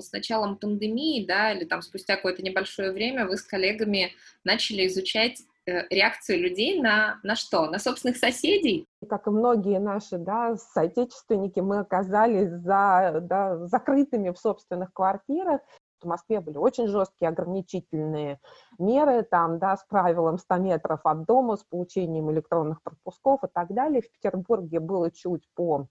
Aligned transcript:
с 0.00 0.12
началом 0.12 0.56
пандемии, 0.56 1.26
да, 1.26 1.52
или 1.52 1.64
там 1.64 1.82
спустя 1.82 2.16
какое-то 2.16 2.42
небольшое 2.42 2.92
время 2.92 3.26
вы 3.26 3.36
с 3.36 3.42
коллегами 3.42 4.12
начали 4.44 4.86
изучать 4.86 5.42
э, 5.66 5.86
реакцию 5.90 6.40
людей 6.40 6.80
на, 6.80 7.20
на 7.22 7.34
что? 7.36 7.66
На 7.66 7.78
собственных 7.78 8.16
соседей? 8.16 8.86
Как 9.08 9.26
и 9.26 9.30
многие 9.30 9.78
наши 9.78 10.18
да, 10.18 10.56
соотечественники, 10.56 11.60
мы 11.60 11.78
оказались 11.80 12.50
за, 12.50 13.20
да, 13.22 13.66
закрытыми 13.66 14.30
в 14.30 14.38
собственных 14.38 14.92
квартирах. 14.92 15.60
В 16.00 16.06
Москве 16.06 16.40
были 16.40 16.58
очень 16.58 16.88
жесткие 16.88 17.28
ограничительные 17.30 18.38
меры, 18.78 19.22
там, 19.22 19.58
да, 19.58 19.76
с 19.76 19.84
правилом 19.84 20.38
100 20.38 20.56
метров 20.56 21.00
от 21.04 21.24
дома, 21.24 21.56
с 21.56 21.64
получением 21.64 22.30
электронных 22.30 22.82
пропусков 22.82 23.42
и 23.44 23.48
так 23.52 23.72
далее. 23.72 24.02
В 24.02 24.10
Петербурге 24.10 24.80
было 24.80 25.10
чуть 25.10 25.48
по 25.54 25.88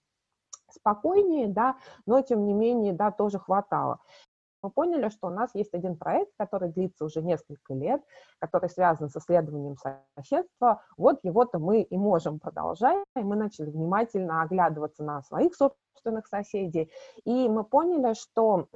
спокойнее, 0.75 1.47
да, 1.47 1.77
но 2.05 2.21
тем 2.21 2.45
не 2.45 2.53
менее, 2.53 2.93
да, 2.93 3.11
тоже 3.11 3.39
хватало. 3.39 3.99
Мы 4.65 4.71
поняли, 4.71 5.09
что 5.09 5.27
у 5.27 5.29
нас 5.29 5.53
есть 5.53 5.75
один 5.75 5.95
проект, 5.95 6.31
который 6.39 6.69
длится 6.69 7.05
уже 7.05 7.21
несколько 7.21 7.75
лет, 7.75 8.01
который 8.39 8.67
связан 8.67 9.09
с 9.09 9.15
исследованием 9.15 9.75
соседства. 10.17 10.81
Вот 10.97 11.19
его-то 11.21 11.59
мы 11.59 11.81
и 11.81 11.97
можем 11.97 12.39
продолжать. 12.39 13.05
И 13.15 13.19
мы 13.19 13.35
начали 13.35 13.69
внимательно 13.69 14.41
оглядываться 14.41 15.03
на 15.03 15.21
своих 15.21 15.53
собственных 15.53 16.25
соседей. 16.25 16.91
И 17.25 17.47
мы 17.47 17.63
поняли, 17.63 18.15
что 18.15 18.67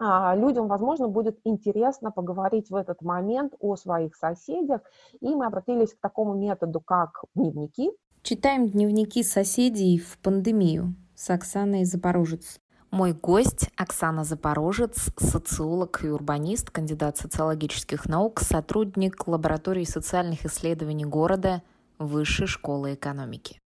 а, 0.00 0.34
людям, 0.34 0.66
возможно, 0.66 1.08
будет 1.08 1.38
интересно 1.44 2.10
поговорить 2.10 2.70
в 2.70 2.74
этот 2.74 3.02
момент 3.02 3.54
о 3.60 3.76
своих 3.76 4.16
соседях, 4.16 4.80
и 5.20 5.34
мы 5.34 5.44
обратились 5.44 5.92
к 5.92 6.00
такому 6.00 6.34
методу, 6.34 6.80
как 6.80 7.22
дневники. 7.34 7.92
Читаем 8.22 8.68
дневники 8.68 9.22
соседей 9.22 9.98
в 9.98 10.18
пандемию 10.18 10.94
с 11.14 11.30
Оксаной 11.30 11.84
Запорожец. 11.84 12.60
Мой 12.90 13.14
гость 13.14 13.70
Оксана 13.76 14.24
Запорожец, 14.24 15.08
социолог 15.16 16.04
и 16.04 16.08
урбанист, 16.08 16.70
кандидат 16.70 17.16
социологических 17.16 18.06
наук, 18.06 18.40
сотрудник 18.40 19.26
лаборатории 19.26 19.84
социальных 19.84 20.44
исследований 20.44 21.06
города 21.06 21.62
Высшей 21.98 22.46
школы 22.46 22.94
экономики. 22.94 23.58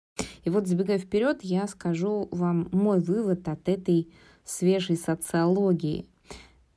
И 0.45 0.51
вот, 0.51 0.69
забегая 0.69 0.99
вперед, 0.99 1.41
я 1.43 1.67
скажу 1.67 2.29
вам 2.31 2.69
мой 2.71 3.01
вывод 3.01 3.49
от 3.49 3.69
этой 3.69 4.13
свежей 4.45 4.97
социологии. 4.97 6.07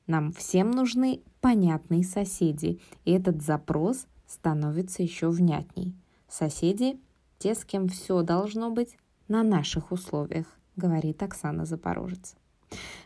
Нам 0.08 0.34
всем 0.34 0.72
нужны 0.72 1.22
понятные 1.42 2.04
соседи, 2.04 2.82
и 3.06 3.12
этот 3.12 3.44
запрос 3.44 4.08
становится 4.26 5.04
еще 5.04 5.30
внятней. 5.30 5.96
Соседи 6.28 7.00
те, 7.40 7.56
с 7.56 7.64
кем 7.66 7.88
все 7.88 8.22
должно 8.22 8.70
быть 8.70 8.98
на 9.28 9.44
наших 9.44 9.92
условиях, 9.92 10.48
говорит 10.76 11.22
Оксана 11.22 11.66
Запорожец. 11.66 12.36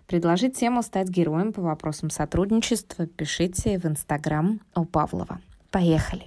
Предложить 0.07 0.57
тему 0.57 0.81
стать 0.81 1.09
героем 1.09 1.53
по 1.53 1.61
вопросам 1.61 2.09
сотрудничества 2.09 3.05
пишите 3.05 3.77
в 3.77 3.85
Инстаграм 3.85 4.59
у 4.75 4.85
Павлова. 4.85 5.39
Поехали! 5.71 6.23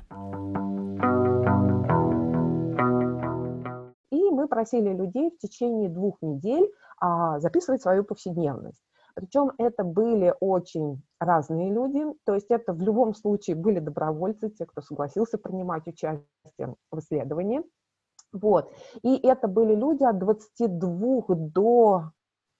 И 4.10 4.30
мы 4.30 4.48
просили 4.48 4.94
людей 4.94 5.30
в 5.30 5.38
течение 5.38 5.88
двух 5.88 6.22
недель 6.22 6.70
а, 6.98 7.40
записывать 7.40 7.82
свою 7.82 8.04
повседневность. 8.04 8.80
Причем 9.14 9.52
это 9.58 9.84
были 9.84 10.34
очень 10.40 11.02
разные 11.20 11.72
люди, 11.72 12.04
то 12.24 12.34
есть 12.34 12.50
это 12.50 12.72
в 12.72 12.80
любом 12.80 13.14
случае 13.14 13.54
были 13.54 13.78
добровольцы, 13.78 14.50
те, 14.50 14.66
кто 14.66 14.82
согласился 14.82 15.38
принимать 15.38 15.86
участие 15.86 16.74
в 16.90 16.98
исследовании. 16.98 17.62
Вот. 18.34 18.72
И 19.02 19.16
это 19.26 19.48
были 19.48 19.74
люди 19.74 20.02
от 20.02 20.18
22 20.18 21.34
до 21.36 22.10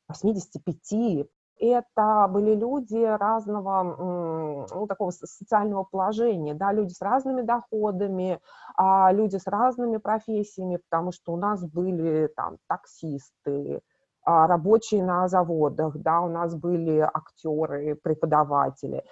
85. 0.09 1.27
Это 1.61 2.29
были 2.31 2.55
люди 2.55 2.97
разного, 2.97 4.67
ну, 4.73 4.87
такого 4.87 5.11
социального 5.11 5.85
положения, 5.85 6.55
да, 6.55 6.73
люди 6.73 6.93
с 6.93 7.01
разными 7.01 7.43
доходами, 7.43 8.41
а 8.77 9.13
люди 9.13 9.37
с 9.37 9.47
разными 9.47 9.99
профессиями, 9.99 10.81
потому 10.89 11.13
что 11.13 11.33
у 11.33 11.37
нас 11.37 11.65
были 11.65 12.29
там 12.37 12.59
таксисты, 12.69 13.83
а, 14.25 14.47
рабочие 14.47 15.05
на 15.05 15.29
заводах, 15.29 15.97
да, 15.99 16.21
у 16.23 16.29
нас 16.29 16.57
были 16.57 16.99
актеры, 16.99 17.95
преподаватели. 18.03 19.05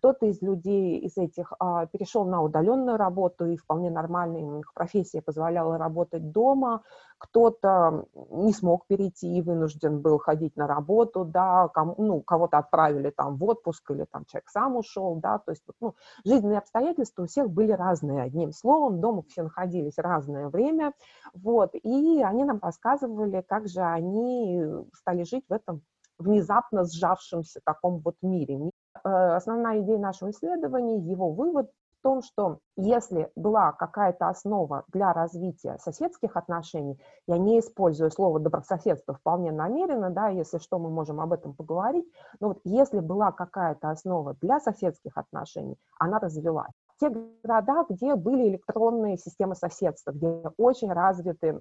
Кто-то 0.00 0.24
из 0.24 0.40
людей, 0.40 0.98
из 0.98 1.18
этих, 1.18 1.52
а, 1.58 1.84
перешел 1.84 2.24
на 2.24 2.42
удаленную 2.42 2.96
работу, 2.96 3.44
и 3.44 3.58
вполне 3.58 3.90
нормально 3.90 4.60
их 4.60 4.72
профессия 4.72 5.20
позволяла 5.20 5.76
работать 5.76 6.32
дома. 6.32 6.80
Кто-то 7.18 8.06
не 8.30 8.54
смог 8.54 8.86
перейти 8.86 9.36
и 9.36 9.42
вынужден 9.42 10.00
был 10.00 10.16
ходить 10.16 10.56
на 10.56 10.66
работу, 10.66 11.26
да, 11.26 11.68
кому, 11.68 11.94
ну, 11.98 12.22
кого-то 12.22 12.56
отправили 12.56 13.10
там 13.10 13.36
в 13.36 13.44
отпуск, 13.44 13.90
или 13.90 14.06
там 14.10 14.24
человек 14.24 14.48
сам 14.48 14.76
ушел, 14.76 15.16
да, 15.16 15.36
то 15.36 15.50
есть, 15.52 15.64
ну, 15.80 15.94
жизненные 16.24 16.60
обстоятельства 16.60 17.24
у 17.24 17.26
всех 17.26 17.50
были 17.50 17.72
разные, 17.72 18.22
одним 18.22 18.52
словом, 18.52 19.02
дома 19.02 19.22
все 19.28 19.42
находились 19.42 19.98
разное 19.98 20.48
время, 20.48 20.94
вот, 21.34 21.74
и 21.74 22.22
они 22.22 22.44
нам 22.44 22.58
рассказывали, 22.62 23.44
как 23.46 23.68
же 23.68 23.82
они 23.82 24.64
стали 24.94 25.24
жить 25.24 25.44
в 25.46 25.52
этом 25.52 25.82
внезапно 26.20 26.84
сжавшемся 26.84 27.60
таком 27.64 27.98
вот 27.98 28.16
мире. 28.22 28.70
Э, 29.04 29.34
основная 29.34 29.80
идея 29.80 29.98
нашего 29.98 30.30
исследования, 30.30 30.98
его 30.98 31.32
вывод 31.32 31.70
в 32.00 32.02
том, 32.02 32.22
что 32.22 32.60
если 32.76 33.30
была 33.36 33.72
какая-то 33.72 34.28
основа 34.28 34.84
для 34.88 35.12
развития 35.12 35.76
соседских 35.78 36.36
отношений, 36.36 36.98
я 37.26 37.36
не 37.36 37.60
использую 37.60 38.10
слово 38.10 38.40
добрососедство 38.40 39.14
вполне 39.14 39.52
намеренно, 39.52 40.10
да, 40.10 40.28
если 40.28 40.58
что, 40.58 40.78
мы 40.78 40.88
можем 40.88 41.20
об 41.20 41.32
этом 41.32 41.54
поговорить, 41.54 42.06
но 42.40 42.48
вот 42.48 42.60
если 42.64 43.00
была 43.00 43.32
какая-то 43.32 43.90
основа 43.90 44.34
для 44.40 44.60
соседских 44.60 45.18
отношений, 45.18 45.76
она 45.98 46.18
развилась. 46.18 46.72
Те 47.00 47.10
города, 47.10 47.84
где 47.88 48.14
были 48.14 48.48
электронные 48.48 49.18
системы 49.18 49.54
соседства, 49.54 50.12
где 50.12 50.42
очень 50.56 50.92
развиты 50.92 51.60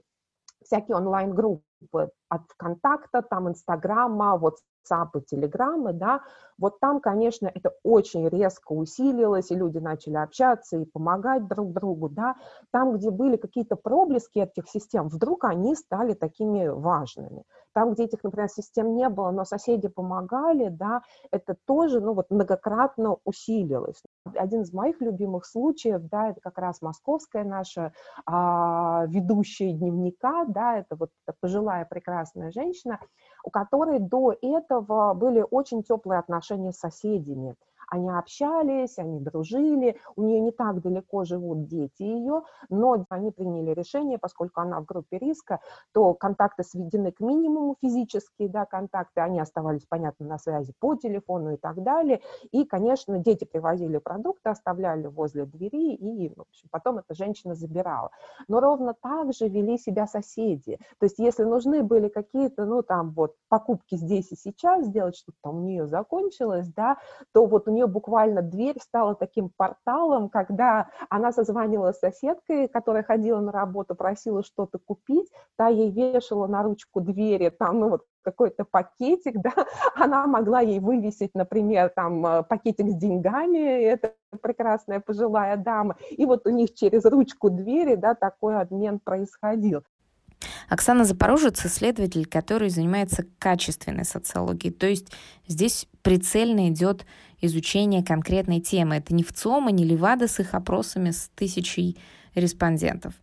всякие 0.63 0.97
онлайн-группы 0.97 1.63
от 2.29 2.41
ВКонтакта, 2.49 3.21
там 3.21 3.49
Инстаграма, 3.49 4.39
WhatsApp 4.39 5.09
и 5.15 5.21
Телеграмы, 5.21 5.93
да, 5.93 6.21
вот 6.57 6.79
там, 6.79 6.99
конечно, 6.99 7.49
это 7.53 7.71
очень 7.83 8.27
резко 8.27 8.73
усилилось, 8.73 9.49
и 9.49 9.55
люди 9.55 9.77
начали 9.77 10.17
общаться 10.17 10.77
и 10.77 10.85
помогать 10.85 11.47
друг 11.47 11.71
другу, 11.73 12.09
да, 12.09 12.35
там, 12.71 12.97
где 12.97 13.11
были 13.11 13.37
какие-то 13.37 13.75
проблески 13.75 14.39
этих 14.39 14.69
систем, 14.69 15.07
вдруг 15.07 15.45
они 15.45 15.75
стали 15.75 16.13
такими 16.13 16.67
важными. 16.67 17.43
Там, 17.73 17.93
где 17.93 18.05
этих, 18.05 18.23
например, 18.23 18.49
систем 18.49 18.95
не 18.95 19.07
было, 19.09 19.31
но 19.31 19.45
соседи 19.45 19.87
помогали, 19.87 20.67
да, 20.69 21.01
это 21.31 21.55
тоже, 21.65 22.01
ну, 22.01 22.13
вот 22.13 22.29
многократно 22.29 23.17
усилилось. 23.23 24.01
Один 24.35 24.61
из 24.61 24.73
моих 24.73 24.99
любимых 25.01 25.45
случаев, 25.45 26.01
да, 26.09 26.29
это 26.29 26.41
как 26.41 26.57
раз 26.57 26.81
московская 26.81 27.43
наша 27.43 27.93
а, 28.25 29.05
ведущая 29.07 29.71
дневника, 29.71 30.45
да, 30.45 30.77
это 30.77 30.95
вот 30.95 31.11
пожилая 31.39 31.68
прекрасная 31.89 32.51
женщина, 32.51 32.99
у 33.43 33.49
которой 33.49 33.99
до 33.99 34.35
этого 34.41 35.13
были 35.13 35.45
очень 35.49 35.83
теплые 35.83 36.19
отношения 36.19 36.71
с 36.71 36.79
соседями. 36.79 37.55
Они 37.89 38.09
общались, 38.09 38.97
они 38.99 39.19
дружили, 39.19 39.97
у 40.15 40.23
нее 40.23 40.39
не 40.39 40.51
так 40.51 40.81
далеко 40.81 41.23
живут 41.25 41.67
дети 41.67 42.03
ее, 42.03 42.43
но 42.69 43.05
они 43.09 43.31
приняли 43.31 43.71
решение, 43.71 44.17
поскольку 44.17 44.61
она 44.61 44.79
в 44.79 44.85
группе 44.85 45.17
риска, 45.17 45.59
то 45.93 46.13
контакты 46.13 46.63
сведены 46.63 47.11
к 47.11 47.19
минимуму 47.19 47.75
физические, 47.81 48.49
да, 48.49 48.65
контакты, 48.65 49.21
они 49.21 49.39
оставались, 49.39 49.85
понятно, 49.87 50.25
на 50.27 50.37
связи 50.37 50.73
по 50.79 50.95
телефону 50.95 51.53
и 51.53 51.57
так 51.57 51.81
далее, 51.83 52.21
и, 52.51 52.65
конечно, 52.65 53.17
дети 53.17 53.45
привозили 53.45 53.97
продукты, 53.97 54.49
оставляли 54.49 55.07
возле 55.07 55.45
двери, 55.45 55.95
и, 55.95 56.29
в 56.29 56.41
общем, 56.41 56.67
потом 56.71 56.99
эта 56.99 57.13
женщина 57.15 57.55
забирала. 57.55 58.11
Но 58.47 58.59
ровно 58.59 58.93
так 59.01 59.33
же 59.33 59.47
вели 59.47 59.77
себя 59.77 60.05
соседи, 60.07 60.77
то 60.99 61.05
есть 61.05 61.17
если 61.19 61.43
нужны 61.43 61.83
были 61.83 62.07
какие-то, 62.09 62.65
ну, 62.65 62.83
там, 62.83 63.11
вот, 63.11 63.35
покупки 63.49 63.95
здесь 63.95 64.31
и 64.31 64.35
сейчас 64.35 64.85
сделать, 64.85 65.15
что-то 65.15 65.37
там 65.41 65.57
у 65.57 65.61
нее 65.61 65.87
закончилось, 65.87 66.67
да, 66.75 66.97
то 67.33 67.45
вот 67.45 67.67
у 67.67 67.71
нее 67.71 67.78
буквально 67.87 68.41
дверь 68.41 68.77
стала 68.81 69.15
таким 69.15 69.49
порталом, 69.55 70.29
когда 70.29 70.89
она 71.09 71.31
созванивалась 71.31 71.97
с 71.97 71.99
соседкой, 71.99 72.67
которая 72.67 73.03
ходила 73.03 73.39
на 73.39 73.51
работу, 73.51 73.95
просила 73.95 74.43
что-то 74.43 74.79
купить, 74.79 75.29
та 75.57 75.67
ей 75.67 75.91
вешала 75.91 76.47
на 76.47 76.63
ручку 76.63 77.01
двери, 77.01 77.49
там, 77.49 77.79
ну 77.79 77.89
вот, 77.89 78.05
какой-то 78.21 78.65
пакетик, 78.65 79.35
да, 79.41 79.53
она 79.95 80.27
могла 80.27 80.61
ей 80.61 80.79
вывесить, 80.79 81.31
например, 81.33 81.89
там, 81.95 82.25
э, 82.25 82.43
пакетик 82.43 82.89
с 82.89 82.95
деньгами, 82.95 83.83
это 83.83 84.13
прекрасная 84.41 84.99
пожилая 84.99 85.57
дама, 85.57 85.95
и 86.11 86.25
вот 86.25 86.45
у 86.45 86.49
них 86.49 86.73
через 86.73 87.05
ручку 87.05 87.49
двери, 87.49 87.95
да, 87.95 88.15
такой 88.15 88.59
обмен 88.59 88.99
происходил. 88.99 89.83
Оксана 90.69 91.03
Запорожец– 91.03 91.65
исследователь, 91.65 92.25
который 92.25 92.69
занимается 92.69 93.25
качественной 93.39 94.05
социологией. 94.05 94.73
То 94.73 94.87
есть 94.87 95.11
здесь 95.47 95.87
прицельно 96.01 96.69
идет 96.69 97.05
изучение 97.41 98.03
конкретной 98.03 98.59
темы. 98.59 98.95
Это 98.95 99.13
не 99.13 99.23
ВЦОМа, 99.23 99.71
не 99.71 99.85
Левада 99.85 100.27
с 100.27 100.39
их 100.39 100.53
опросами 100.53 101.11
с 101.11 101.29
тысячей 101.35 101.97
респондентов. 102.35 103.13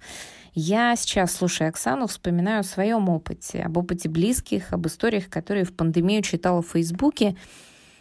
Я 0.54 0.96
сейчас, 0.96 1.34
слушая 1.34 1.68
Оксану, 1.68 2.06
вспоминаю 2.06 2.60
о 2.60 2.64
своем 2.64 3.10
опыте, 3.10 3.60
об 3.60 3.76
опыте 3.76 4.08
близких, 4.08 4.72
об 4.72 4.86
историях, 4.86 5.28
которые 5.28 5.64
в 5.64 5.74
пандемию 5.74 6.22
читала 6.22 6.62
в 6.62 6.68
Фейсбуке. 6.68 7.36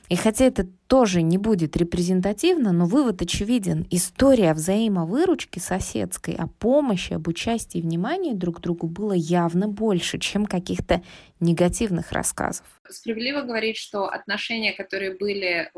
И 0.10 0.16
хотя 0.16 0.46
это 0.46 0.68
тоже 0.88 1.22
не 1.22 1.38
будет 1.38 1.76
репрезентативно, 1.78 2.72
но 2.72 2.86
вывод 2.86 3.22
очевиден. 3.22 3.88
История 3.90 4.54
взаимовыручки 4.54 5.60
соседской, 5.60 6.36
о 6.36 6.48
помощи, 6.48 7.14
об 7.14 7.28
участии 7.28 7.80
и 7.80 7.82
внимании 7.82 8.34
друг 8.34 8.58
к 8.58 8.62
другу 8.62 8.88
было 8.88 9.14
явно 9.14 9.68
больше, 9.68 10.20
чем 10.20 10.46
каких-то 10.46 11.02
негативных 11.40 12.12
рассказов. 12.12 12.66
Справедливо 12.88 13.42
говорить, 13.42 13.78
что 13.78 14.06
отношения, 14.06 14.74
которые 14.74 15.16
были, 15.16 15.72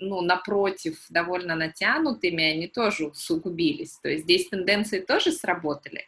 ну, 0.00 0.20
напротив, 0.20 1.04
довольно 1.10 1.56
натянутыми, 1.56 2.44
они 2.44 2.68
тоже 2.68 3.06
усугубились. 3.08 3.98
То 4.02 4.08
есть 4.08 4.24
здесь 4.24 4.48
тенденции 4.48 5.00
тоже 5.00 5.32
сработали? 5.32 6.04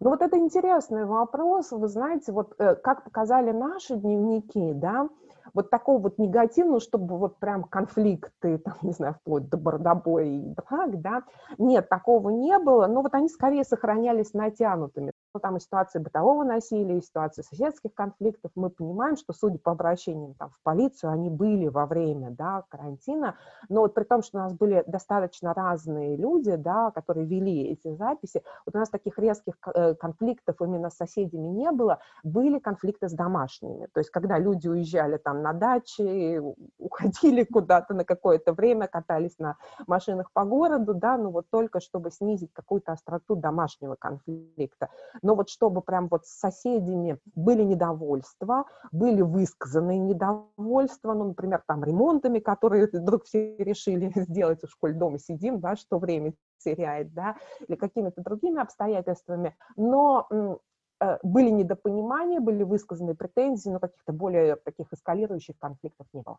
Ну 0.00 0.10
вот 0.10 0.22
это 0.22 0.36
интересный 0.36 1.04
вопрос. 1.04 1.70
Вы 1.70 1.86
знаете, 1.88 2.32
вот 2.32 2.54
э, 2.58 2.74
как 2.76 3.04
показали 3.04 3.52
наши 3.52 3.94
дневники, 3.94 4.72
да, 4.74 5.08
вот 5.54 5.70
такого 5.70 6.00
вот 6.00 6.18
негативного, 6.18 6.80
чтобы 6.80 7.18
вот 7.18 7.38
прям 7.38 7.64
конфликты, 7.64 8.58
там, 8.64 8.74
не 8.82 8.92
знаю, 8.92 9.14
вплоть 9.14 9.48
до 9.48 9.56
бородобоя 9.56 10.24
и 10.24 10.40
драк, 10.40 11.00
да, 11.00 11.22
нет, 11.58 11.88
такого 11.88 12.30
не 12.30 12.58
было, 12.58 12.86
но 12.86 13.02
вот 13.02 13.14
они 13.14 13.28
скорее 13.28 13.64
сохранялись 13.64 14.32
натянутыми. 14.32 15.11
Ну, 15.34 15.40
там 15.40 15.56
и 15.56 15.60
ситуации 15.60 15.98
бытового 15.98 16.44
насилия, 16.44 16.98
и 16.98 17.00
ситуации 17.00 17.40
соседских 17.40 17.94
конфликтов, 17.94 18.50
мы 18.54 18.68
понимаем, 18.68 19.16
что, 19.16 19.32
судя 19.32 19.58
по 19.58 19.72
обращениям 19.72 20.34
там, 20.34 20.50
в 20.50 20.60
полицию, 20.62 21.10
они 21.10 21.30
были 21.30 21.68
во 21.68 21.86
время 21.86 22.30
да, 22.30 22.64
карантина, 22.68 23.36
но 23.70 23.80
вот 23.80 23.94
при 23.94 24.04
том, 24.04 24.22
что 24.22 24.36
у 24.36 24.40
нас 24.42 24.52
были 24.52 24.84
достаточно 24.86 25.54
разные 25.54 26.16
люди, 26.16 26.54
да, 26.56 26.90
которые 26.90 27.24
вели 27.24 27.62
эти 27.68 27.94
записи, 27.94 28.42
вот 28.66 28.74
у 28.74 28.78
нас 28.78 28.90
таких 28.90 29.18
резких 29.18 29.54
э, 29.74 29.94
конфликтов 29.94 30.60
именно 30.60 30.90
с 30.90 30.96
соседями 30.96 31.48
не 31.48 31.70
было, 31.70 32.00
были 32.22 32.58
конфликты 32.58 33.08
с 33.08 33.12
домашними, 33.12 33.88
то 33.94 34.00
есть 34.00 34.10
когда 34.10 34.38
люди 34.38 34.68
уезжали 34.68 35.16
там 35.16 35.40
на 35.40 35.54
дачи, 35.54 36.42
уходили 36.78 37.44
куда-то 37.50 37.94
на 37.94 38.04
какое-то 38.04 38.52
время, 38.52 38.86
катались 38.86 39.38
на 39.38 39.56
машинах 39.86 40.30
по 40.32 40.44
городу, 40.44 40.92
да, 40.92 41.16
ну 41.16 41.30
вот 41.30 41.46
только 41.48 41.80
чтобы 41.80 42.10
снизить 42.10 42.52
какую-то 42.52 42.92
остроту 42.92 43.34
домашнего 43.34 43.94
конфликта 43.94 44.90
но 45.22 45.34
вот 45.34 45.48
чтобы 45.48 45.80
прям 45.80 46.08
вот 46.08 46.26
с 46.26 46.38
соседями 46.38 47.18
были 47.34 47.62
недовольства, 47.62 48.64
были 48.90 49.22
высказаны 49.22 49.98
недовольства, 49.98 51.14
ну, 51.14 51.24
например, 51.28 51.62
там 51.66 51.84
ремонтами, 51.84 52.40
которые 52.40 52.88
вдруг 52.92 53.24
все 53.24 53.56
решили 53.56 54.12
сделать, 54.14 54.62
в 54.62 54.70
школе 54.70 54.94
дома 54.94 55.18
сидим, 55.18 55.60
да, 55.60 55.76
что 55.76 55.98
время 55.98 56.34
теряет, 56.58 57.12
да, 57.12 57.36
или 57.66 57.76
какими-то 57.76 58.22
другими 58.22 58.60
обстоятельствами, 58.60 59.56
но 59.76 60.28
э, 60.30 61.18
были 61.22 61.50
недопонимания, 61.50 62.40
были 62.40 62.62
высказаны 62.62 63.14
претензии, 63.14 63.70
но 63.70 63.80
каких-то 63.80 64.12
более 64.12 64.56
таких 64.56 64.92
эскалирующих 64.92 65.58
конфликтов 65.58 66.06
не 66.12 66.22
было. 66.22 66.38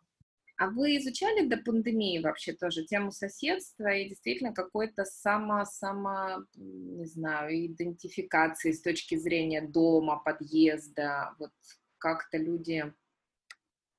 А 0.55 0.69
вы 0.69 0.97
изучали 0.97 1.47
до 1.47 1.57
пандемии 1.57 2.19
вообще 2.19 2.53
тоже 2.53 2.83
тему 2.83 3.11
соседства 3.11 3.87
и 3.87 4.09
действительно 4.09 4.53
какой-то 4.53 5.03
само, 5.03 5.65
само, 5.65 6.45
не 6.55 7.05
знаю, 7.05 7.65
идентификации 7.65 8.71
с 8.71 8.81
точки 8.81 9.15
зрения 9.15 9.61
дома, 9.61 10.17
подъезда, 10.17 11.33
вот 11.39 11.51
как-то 11.97 12.37
люди, 12.37 12.93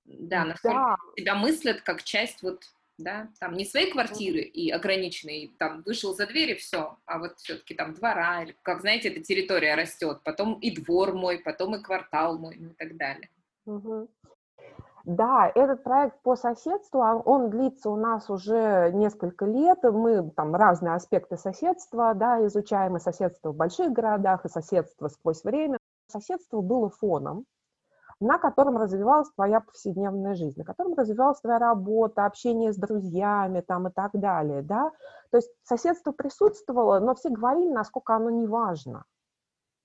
да, 0.04 0.44
насколько 0.44 0.76
да. 0.76 0.96
себя 1.16 1.34
мыслят 1.34 1.80
как 1.80 2.04
часть 2.04 2.42
вот, 2.42 2.62
да, 2.98 3.32
там 3.40 3.54
не 3.54 3.64
своей 3.64 3.90
квартиры 3.90 4.40
и 4.40 4.70
ограниченной, 4.70 5.52
там 5.58 5.82
вышел 5.82 6.14
за 6.14 6.26
дверь 6.28 6.52
и 6.52 6.54
все, 6.54 6.96
а 7.04 7.18
вот 7.18 7.40
все-таки 7.40 7.74
там 7.74 7.94
двора, 7.94 8.44
или, 8.44 8.54
как 8.62 8.80
знаете, 8.80 9.08
эта 9.08 9.20
территория 9.20 9.74
растет, 9.74 10.20
потом 10.22 10.60
и 10.60 10.70
двор 10.70 11.14
мой, 11.14 11.40
потом 11.40 11.74
и 11.74 11.82
квартал 11.82 12.38
мой, 12.38 12.56
ну 12.58 12.70
и 12.70 12.74
так 12.74 12.96
далее. 12.96 13.28
Угу. 13.66 14.08
Да, 15.04 15.52
этот 15.54 15.82
проект 15.82 16.22
по 16.22 16.34
соседству, 16.34 17.02
а 17.02 17.16
он 17.16 17.50
длится 17.50 17.90
у 17.90 17.96
нас 17.96 18.30
уже 18.30 18.90
несколько 18.94 19.44
лет. 19.44 19.82
Мы 19.82 20.30
там 20.30 20.54
разные 20.54 20.94
аспекты 20.94 21.36
соседства, 21.36 22.14
да, 22.14 22.44
изучаем 22.46 22.96
и 22.96 23.00
соседство 23.00 23.52
в 23.52 23.56
больших 23.56 23.92
городах, 23.92 24.46
и 24.46 24.48
соседство 24.48 25.08
сквозь 25.08 25.44
время. 25.44 25.76
Соседство 26.10 26.62
было 26.62 26.88
фоном, 26.88 27.44
на 28.18 28.38
котором 28.38 28.78
развивалась 28.78 29.28
твоя 29.34 29.60
повседневная 29.60 30.34
жизнь, 30.34 30.58
на 30.58 30.64
котором 30.64 30.94
развивалась 30.94 31.40
твоя 31.40 31.58
работа, 31.58 32.24
общение 32.24 32.72
с 32.72 32.76
друзьями 32.76 33.60
там, 33.60 33.88
и 33.88 33.92
так 33.92 34.12
далее. 34.14 34.62
Да? 34.62 34.90
То 35.30 35.36
есть 35.36 35.50
соседство 35.64 36.12
присутствовало, 36.12 36.98
но 37.00 37.14
все 37.14 37.28
говорили, 37.28 37.70
насколько 37.70 38.16
оно 38.16 38.30
не 38.30 38.46
важно. 38.46 39.04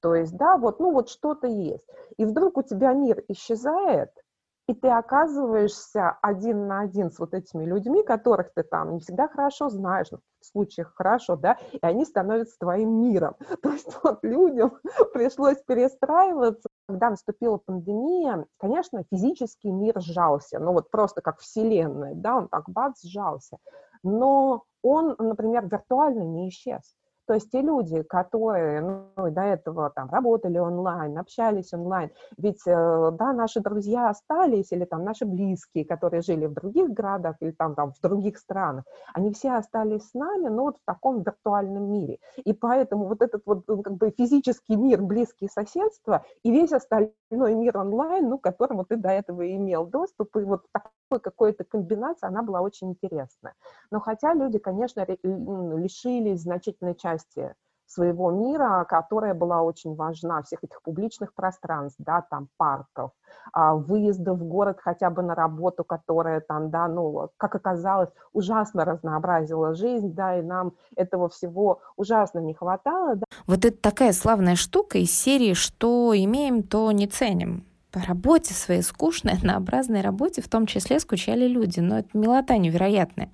То 0.02 0.16
есть, 0.16 0.38
да, 0.38 0.56
вот, 0.56 0.80
ну 0.80 0.94
вот 0.94 1.10
что-то 1.10 1.48
есть. 1.48 1.90
И 2.16 2.24
вдруг 2.24 2.58
у 2.58 2.62
тебя 2.62 2.94
мир 2.94 3.22
исчезает– 3.28 4.12
и 4.70 4.76
ты 4.76 4.88
оказываешься 4.90 6.20
один 6.22 6.68
на 6.68 6.82
один 6.82 7.10
с 7.10 7.18
вот 7.18 7.34
этими 7.34 7.66
людьми, 7.66 8.04
которых 8.04 8.54
ты 8.54 8.62
там 8.62 8.94
не 8.94 9.00
всегда 9.00 9.28
хорошо 9.28 9.70
знаешь, 9.70 10.10
ну, 10.12 10.20
в 10.40 10.46
случаях 10.46 10.94
хорошо, 10.96 11.36
да, 11.36 11.58
и 11.72 11.80
они 11.82 12.06
становятся 12.06 12.56
твоим 12.60 13.02
миром. 13.02 13.36
То 13.64 13.72
есть 13.72 13.98
вот 14.04 14.20
людям 14.22 14.78
пришлось 15.14 15.58
перестраиваться. 15.64 16.70
Когда 16.88 17.10
наступила 17.10 17.58
пандемия, 17.58 18.46
конечно, 18.60 19.04
физический 19.12 19.72
мир 19.72 20.00
сжался, 20.02 20.60
ну 20.60 20.74
вот 20.74 20.92
просто 20.92 21.22
как 21.22 21.40
вселенная, 21.40 22.14
да, 22.14 22.38
он 22.38 22.48
так 22.48 22.70
бац, 22.70 23.02
сжался. 23.02 23.58
Но 24.04 24.66
он, 24.84 25.16
например, 25.18 25.66
виртуально 25.66 26.22
не 26.22 26.50
исчез. 26.50 26.96
То 27.30 27.36
есть 27.36 27.52
те 27.52 27.62
люди, 27.62 28.02
которые 28.02 28.82
ну, 28.82 29.30
до 29.30 29.42
этого 29.42 29.92
там 29.92 30.10
работали 30.10 30.58
онлайн, 30.58 31.16
общались 31.16 31.72
онлайн, 31.74 32.10
ведь 32.40 32.66
э, 32.66 33.12
да, 33.20 33.34
наши 33.34 33.60
друзья 33.60 34.10
остались, 34.10 34.72
или 34.72 34.84
там 34.84 35.04
наши 35.04 35.26
близкие, 35.26 35.86
которые 35.86 36.24
жили 36.24 36.48
в 36.48 36.56
других 36.56 36.90
городах 36.90 37.36
или 37.42 37.52
там, 37.52 37.76
там 37.76 37.94
в 37.94 38.02
других 38.02 38.40
странах, 38.40 38.86
они 39.14 39.32
все 39.32 39.52
остались 39.52 40.10
с 40.10 40.16
нами, 40.16 40.48
но 40.48 40.64
вот 40.64 40.78
в 40.78 40.86
таком 40.86 41.22
виртуальном 41.22 41.92
мире. 41.92 42.18
И 42.38 42.52
поэтому 42.52 43.06
вот 43.06 43.22
этот 43.22 43.44
вот 43.46 43.64
ну, 43.68 43.84
как 43.84 43.94
бы 43.94 44.10
физический 44.10 44.76
мир, 44.76 45.00
близкие 45.04 45.52
соседства 45.52 46.26
и 46.42 46.50
весь 46.50 46.72
остальной 46.72 47.14
мир 47.54 47.78
онлайн, 47.78 48.28
ну, 48.28 48.40
к 48.40 48.44
которому 48.44 48.86
ты 48.86 48.96
до 48.96 49.10
этого 49.10 49.56
имел 49.56 49.86
доступ, 49.86 50.36
и 50.36 50.40
вот 50.40 50.64
такой 50.72 50.90
какой-то 51.18 51.64
комбинация, 51.64 52.28
она 52.28 52.44
была 52.44 52.62
очень 52.62 52.92
интересная. 52.92 53.56
Но 53.90 54.00
хотя 54.00 54.36
люди, 54.36 54.60
конечно, 54.60 55.04
лишились 55.24 56.42
значительной 56.42 56.94
части 56.94 57.56
своего 57.90 58.32
мира, 58.32 58.86
которая 58.88 59.34
была 59.34 59.64
очень 59.64 59.96
важна, 59.96 60.44
всех 60.44 60.64
этих 60.64 60.82
публичных 60.84 61.34
пространств, 61.34 61.98
да, 62.00 62.22
там, 62.30 62.48
парков, 62.58 63.12
а, 63.52 63.74
выезда 63.74 64.34
в 64.34 64.44
город 64.44 64.78
хотя 64.80 65.10
бы 65.10 65.24
на 65.24 65.34
работу, 65.34 65.84
которая 65.84 66.40
там, 66.40 66.70
да, 66.70 66.88
ну, 66.88 67.30
как 67.38 67.56
оказалось, 67.56 68.10
ужасно 68.32 68.86
разнообразила 68.86 69.74
жизнь, 69.74 70.14
да, 70.14 70.38
и 70.38 70.44
нам 70.44 70.74
этого 70.96 71.30
всего 71.30 71.82
ужасно 71.98 72.40
не 72.40 72.54
хватало. 72.54 73.16
Да. 73.16 73.26
Вот 73.48 73.66
это 73.66 73.78
такая 73.82 74.14
славная 74.14 74.56
штука 74.56 75.00
из 75.00 75.12
серии 75.12 75.54
«Что 75.54 76.14
имеем, 76.16 76.62
то 76.62 76.92
не 76.92 77.08
ценим». 77.08 77.69
По 77.92 78.02
работе 78.02 78.54
своей 78.54 78.82
скучной, 78.82 79.34
однообразной 79.38 80.02
работе 80.02 80.42
в 80.42 80.50
том 80.50 80.66
числе 80.66 81.00
скучали 81.00 81.48
люди, 81.48 81.80
но 81.80 82.00
это 82.00 82.10
милота 82.18 82.58
невероятная. 82.58 83.32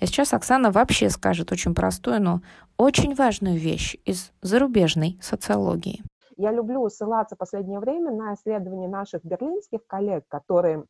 А 0.00 0.06
сейчас 0.06 0.32
Оксана 0.34 0.70
вообще 0.70 1.08
скажет 1.08 1.52
очень 1.52 1.74
простую, 1.74 2.22
но 2.22 2.40
очень 2.76 3.14
важную 3.14 3.56
вещь 3.56 3.96
из 4.04 4.32
зарубежной 4.42 5.18
социологии. 5.22 6.02
Я 6.36 6.50
люблю 6.50 6.88
ссылаться 6.88 7.36
в 7.36 7.38
последнее 7.38 7.78
время 7.78 8.10
на 8.10 8.34
исследования 8.34 8.88
наших 8.88 9.24
берлинских 9.24 9.86
коллег, 9.86 10.24
которые 10.28 10.84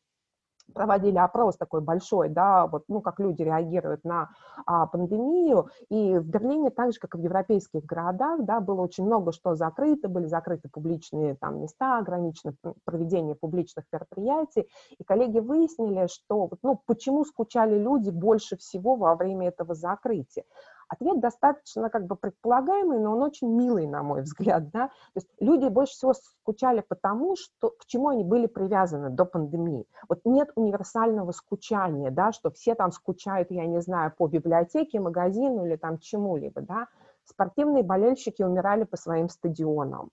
проводили 0.73 1.17
опрос 1.17 1.57
такой 1.57 1.81
большой, 1.81 2.29
да, 2.29 2.67
вот, 2.67 2.83
ну, 2.87 3.01
как 3.01 3.19
люди 3.19 3.41
реагируют 3.41 4.03
на 4.03 4.29
а, 4.65 4.87
пандемию, 4.87 5.69
и 5.89 6.17
в 6.17 6.25
Берлине, 6.25 6.69
так 6.69 6.93
же, 6.93 6.99
как 6.99 7.15
и 7.15 7.17
в 7.17 7.21
европейских 7.21 7.85
городах, 7.85 8.43
да, 8.43 8.59
было 8.59 8.81
очень 8.81 9.05
много 9.05 9.31
что 9.31 9.55
закрыто, 9.55 10.09
были 10.09 10.25
закрыты 10.25 10.69
публичные 10.69 11.35
там 11.35 11.61
места, 11.61 11.97
ограничено 11.97 12.53
проведение 12.83 13.35
публичных 13.35 13.85
мероприятий, 13.91 14.67
и 14.97 15.03
коллеги 15.03 15.39
выяснили, 15.39 16.07
что, 16.07 16.49
ну, 16.63 16.81
почему 16.85 17.25
скучали 17.25 17.77
люди 17.77 18.09
больше 18.09 18.57
всего 18.57 18.95
во 18.95 19.15
время 19.15 19.47
этого 19.47 19.75
закрытия. 19.75 20.43
Ответ 20.87 21.19
достаточно 21.19 21.89
как 21.89 22.05
бы 22.05 22.15
предполагаемый, 22.15 22.99
но 22.99 23.13
он 23.13 23.23
очень 23.23 23.47
милый, 23.49 23.87
на 23.87 24.03
мой 24.03 24.21
взгляд. 24.23 24.69
Да? 24.71 24.87
То 24.87 25.19
есть 25.19 25.29
люди 25.39 25.67
больше 25.67 25.93
всего 25.93 26.13
скучали 26.13 26.83
потому, 26.87 27.35
что, 27.35 27.71
к 27.71 27.85
чему 27.85 28.09
они 28.09 28.23
были 28.23 28.47
привязаны 28.47 29.09
до 29.09 29.25
пандемии. 29.25 29.87
Вот 30.09 30.21
нет 30.25 30.51
универсального 30.55 31.31
скучания, 31.31 32.11
да, 32.11 32.31
что 32.31 32.51
все 32.51 32.75
там 32.75 32.91
скучают, 32.91 33.51
я 33.51 33.65
не 33.65 33.81
знаю, 33.81 34.13
по 34.17 34.27
библиотеке, 34.27 34.99
магазину 34.99 35.65
или 35.65 35.75
там 35.75 35.99
чему-либо. 35.99 36.61
Да? 36.61 36.87
Спортивные 37.25 37.83
болельщики 37.83 38.43
умирали 38.43 38.83
по 38.83 38.97
своим 38.97 39.29
стадионам 39.29 40.11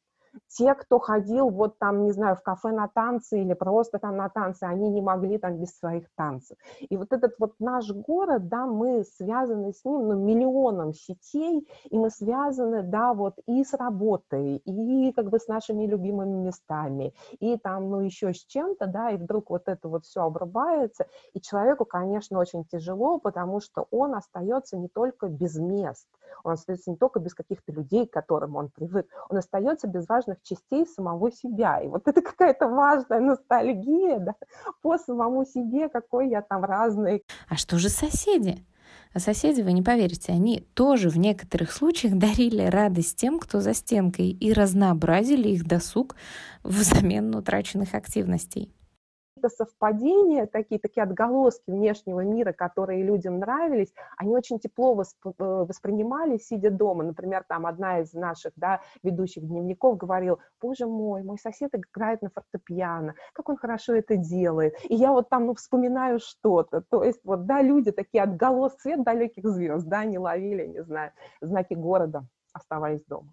те, 0.49 0.75
кто 0.75 0.99
ходил 0.99 1.49
вот 1.51 1.79
там, 1.79 2.05
не 2.05 2.13
знаю, 2.13 2.37
в 2.37 2.43
кафе 2.43 2.71
на 2.71 2.89
танцы 2.89 3.41
или 3.41 3.55
просто 3.55 3.99
там 3.99 4.17
на 4.17 4.29
танцы, 4.29 4.65
они 4.65 4.89
не 4.89 5.01
могли 5.01 5.39
там 5.39 5.59
без 5.59 5.77
своих 5.77 6.07
танцев. 6.15 6.57
И 6.81 6.97
вот 6.97 7.13
этот 7.13 7.35
вот 7.39 7.55
наш 7.59 7.91
город, 7.91 8.49
да, 8.49 8.67
мы 8.67 9.05
связаны 9.05 9.73
с 9.73 9.85
ним, 9.85 10.09
ну, 10.09 10.15
миллионом 10.15 10.93
сетей, 10.95 11.67
и 11.91 11.99
мы 11.99 12.11
связаны, 12.11 12.83
да, 12.83 13.15
вот 13.15 13.35
и 13.47 13.65
с 13.65 13.75
работой, 13.75 14.57
и 14.57 15.13
как 15.13 15.31
бы 15.31 15.39
с 15.39 15.49
нашими 15.49 15.87
любимыми 15.87 16.47
местами, 16.47 17.15
и 17.41 17.57
там, 17.57 17.91
ну, 17.91 18.01
еще 18.01 18.33
с 18.33 18.45
чем-то, 18.45 18.87
да, 18.87 19.11
и 19.11 19.17
вдруг 19.17 19.51
вот 19.51 19.63
это 19.67 19.89
вот 19.89 20.05
все 20.05 20.23
обрубается, 20.23 21.07
и 21.33 21.41
человеку, 21.41 21.85
конечно, 21.85 22.39
очень 22.39 22.65
тяжело, 22.65 23.19
потому 23.19 23.61
что 23.61 23.87
он 23.91 24.15
остается 24.15 24.77
не 24.77 24.89
только 24.89 25.29
без 25.29 25.57
мест, 25.57 26.07
он 26.45 26.53
остается 26.53 26.91
не 26.91 26.97
только 26.97 27.21
без 27.21 27.35
каких-то 27.35 27.73
людей, 27.73 28.07
к 28.07 28.13
которым 28.13 28.57
он 28.57 28.71
привык, 28.71 29.07
он 29.29 29.37
остается 29.37 29.89
без 29.89 30.09
важных 30.09 30.22
частей 30.43 30.87
самого 30.87 31.31
себя. 31.31 31.81
И 31.81 31.89
вот 31.89 32.09
это 32.09 32.23
какая-то 32.23 32.69
важная 32.69 33.21
ностальгия 33.21 34.19
да, 34.19 34.35
по 34.83 34.99
самому 34.99 35.45
себе, 35.45 35.89
какой 35.89 36.29
я 36.29 36.43
там 36.43 36.65
разный. 36.65 37.25
А 37.49 37.57
что 37.57 37.79
же 37.79 37.89
соседи? 37.89 38.65
А 39.15 39.19
соседи, 39.19 39.61
вы 39.61 39.73
не 39.73 39.83
поверите, 39.83 40.33
они 40.33 40.67
тоже 40.75 41.11
в 41.11 41.19
некоторых 41.19 41.73
случаях 41.73 42.17
дарили 42.17 42.63
радость 42.63 43.17
тем, 43.17 43.39
кто 43.39 43.61
за 43.61 43.75
стенкой, 43.75 44.31
и 44.31 44.53
разнообразили 44.53 45.49
их 45.49 45.67
досуг 45.67 46.17
взамен 46.63 47.35
утраченных 47.35 47.95
активностей 47.95 48.73
какие-то 49.43 49.49
совпадения, 49.49 50.47
такие, 50.47 50.81
такие 50.81 51.03
отголоски 51.03 51.71
внешнего 51.71 52.21
мира, 52.21 52.53
которые 52.53 53.03
людям 53.03 53.39
нравились, 53.39 53.93
они 54.17 54.35
очень 54.35 54.59
тепло 54.59 54.95
восп 54.95 55.17
э, 55.27 55.33
воспринимали, 55.39 56.39
сидя 56.39 56.71
дома. 56.71 57.05
Например, 57.05 57.45
там 57.49 57.67
одна 57.67 58.01
из 58.01 58.13
наших 58.13 58.53
да, 58.57 58.81
ведущих 59.03 59.47
дневников 59.47 59.97
говорил, 59.97 60.39
боже 60.61 60.87
мой, 60.87 61.23
мой 61.23 61.39
сосед 61.39 61.75
играет 61.75 62.23
на 62.23 62.31
фортепиано, 62.31 63.15
как 63.33 63.49
он 63.49 63.57
хорошо 63.57 63.95
это 63.95 64.17
делает. 64.17 64.75
И 64.89 64.95
я 64.95 65.13
вот 65.13 65.29
там 65.29 65.47
ну, 65.47 65.55
вспоминаю 65.55 66.19
что-то. 66.21 66.83
То 66.83 67.05
есть 67.05 67.21
вот, 67.25 67.47
да, 67.47 67.63
люди 67.63 67.91
такие 67.91 68.23
отголоски, 68.23 68.83
свет 68.83 69.03
далеких 69.05 69.47
звезд, 69.49 69.87
да, 69.87 70.05
не 70.05 70.19
ловили, 70.19 70.67
не 70.67 70.83
знаю, 70.83 71.13
знаки 71.41 71.75
города, 71.75 72.25
оставаясь 72.53 73.05
дома. 73.05 73.33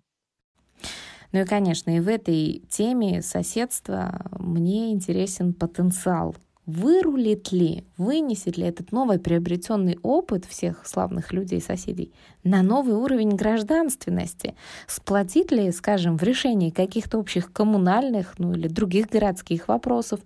Ну 1.32 1.42
и, 1.42 1.46
конечно, 1.46 1.96
и 1.96 2.00
в 2.00 2.08
этой 2.08 2.64
теме 2.70 3.22
соседства 3.22 4.26
мне 4.40 4.92
интересен 4.92 5.54
потенциал. 5.54 6.36
Вырулит 6.66 7.52
ли, 7.52 7.84
вынесет 7.98 8.56
ли 8.56 8.66
этот 8.66 8.92
новый 8.92 9.18
приобретенный 9.18 9.98
опыт 10.04 10.46
всех 10.46 10.86
славных 10.86 11.34
людей, 11.34 11.60
соседей, 11.62 12.14
на 12.44 12.62
новый 12.62 12.94
уровень 12.94 13.36
гражданственности? 13.36 14.54
Сплотит 14.86 15.52
ли, 15.52 15.72
скажем, 15.72 16.16
в 16.16 16.22
решении 16.22 16.70
каких-то 16.70 17.18
общих 17.18 17.52
коммунальных, 17.52 18.38
ну 18.38 18.54
или 18.54 18.68
других 18.68 19.10
городских 19.10 19.68
вопросов? 19.68 20.20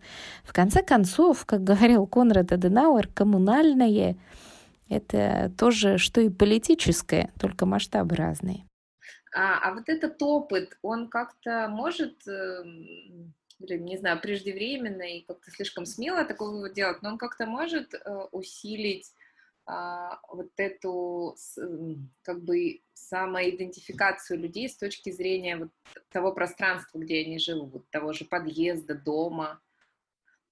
В 0.44 0.52
конце 0.52 0.84
концов, 0.84 1.46
как 1.46 1.64
говорил 1.64 2.06
Конрад 2.08 2.52
Аденауэр, 2.52 3.08
коммунальное— 3.14 4.18
это 4.90 5.50
то 5.58 5.72
же, 5.72 5.98
что 5.98 6.20
и 6.20 6.28
политическое, 6.28 7.32
только 7.40 7.66
масштабы 7.66 8.16
разные. 8.16 8.66
А, 9.34 9.60
а 9.60 9.74
вот 9.74 9.90
этот 9.90 10.22
опыт, 10.22 10.78
он 10.82 11.10
как-то 11.10 11.68
может, 11.70 12.28
э, 12.28 12.64
не 13.60 13.98
знаю, 13.98 14.20
преждевременно 14.22 15.04
и 15.04 15.22
как-то 15.22 15.52
слишком 15.52 15.86
смело 15.86 16.26
такого 16.26 16.52
вывод 16.52 16.74
делать, 16.74 17.02
но 17.02 17.10
он 17.10 17.18
как-то 17.18 17.46
может 17.46 17.94
э, 17.94 18.28
усилить 18.32 19.12
а, 19.66 20.20
вот 20.28 20.52
эту 20.58 21.38
как 22.24 22.44
бы 22.44 22.82
самоидентификацию 22.94 24.40
людей 24.40 24.68
с 24.68 24.76
точки 24.76 25.10
зрения 25.12 25.56
вот 25.58 25.70
того 26.10 26.34
пространства, 26.34 27.00
где 27.00 27.22
они 27.22 27.40
живут, 27.40 27.90
того 27.90 28.12
же 28.14 28.26
подъезда, 28.26 28.96
дома. 28.96 29.62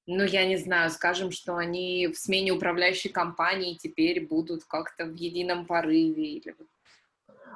Ну, 0.08 0.24
я 0.24 0.46
не 0.46 0.58
знаю, 0.58 0.90
скажем, 0.90 1.32
что 1.32 1.58
они 1.58 2.08
в 2.08 2.18
смене 2.18 2.52
управляющей 2.52 3.10
компании 3.10 3.76
теперь 3.76 4.26
будут 4.26 4.64
как-то 4.64 5.06
в 5.06 5.16
едином 5.16 5.66
порыве 5.66 6.38
или 6.38 6.56
вот 6.58 6.68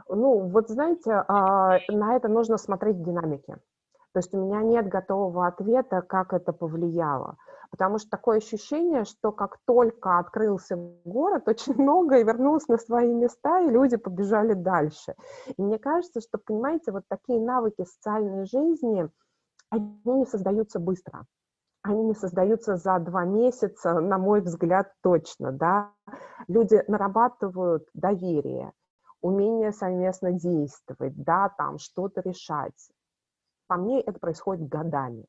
ну, 0.09 0.47
вот 0.49 0.69
знаете, 0.69 1.11
а, 1.27 1.79
на 1.89 2.15
это 2.15 2.27
нужно 2.27 2.57
смотреть 2.57 2.97
в 2.97 3.03
динамике. 3.03 3.57
То 4.13 4.19
есть 4.19 4.33
у 4.33 4.37
меня 4.37 4.61
нет 4.61 4.87
готового 4.87 5.45
ответа, 5.45 6.01
как 6.01 6.31
это 6.31 6.53
повлияло. 6.53 7.35
Потому 7.69 7.99
что 7.99 8.09
такое 8.09 8.37
ощущение, 8.37 9.03
что 9.03 9.33
как 9.33 9.57
только 9.65 10.19
открылся 10.19 10.77
город, 11.03 11.43
очень 11.47 11.73
много 11.73 12.19
и 12.19 12.23
вернулось 12.23 12.67
на 12.69 12.77
свои 12.77 13.13
места, 13.13 13.59
и 13.59 13.69
люди 13.69 13.97
побежали 13.97 14.53
дальше. 14.53 15.15
И 15.57 15.61
мне 15.61 15.77
кажется, 15.77 16.21
что, 16.21 16.37
понимаете, 16.37 16.93
вот 16.93 17.03
такие 17.09 17.41
навыки 17.41 17.83
социальной 17.83 18.45
жизни, 18.45 19.09
они 19.69 19.99
не 20.05 20.25
создаются 20.25 20.79
быстро. 20.79 21.25
Они 21.81 22.01
не 22.03 22.15
создаются 22.15 22.77
за 22.77 22.97
два 22.99 23.25
месяца, 23.25 23.99
на 23.99 24.17
мой 24.17 24.39
взгляд, 24.39 24.93
точно, 25.01 25.51
да. 25.51 25.91
Люди 26.47 26.81
нарабатывают 26.87 27.87
доверие, 27.93 28.71
умение 29.25 29.71
совместно 29.71 30.31
действовать, 30.31 31.15
да, 31.15 31.49
там 31.49 31.79
что-то 31.79 32.21
решать. 32.21 32.91
По 33.67 33.75
мне 33.75 33.99
это 33.99 34.19
происходит 34.19 34.69
годами. 34.69 35.25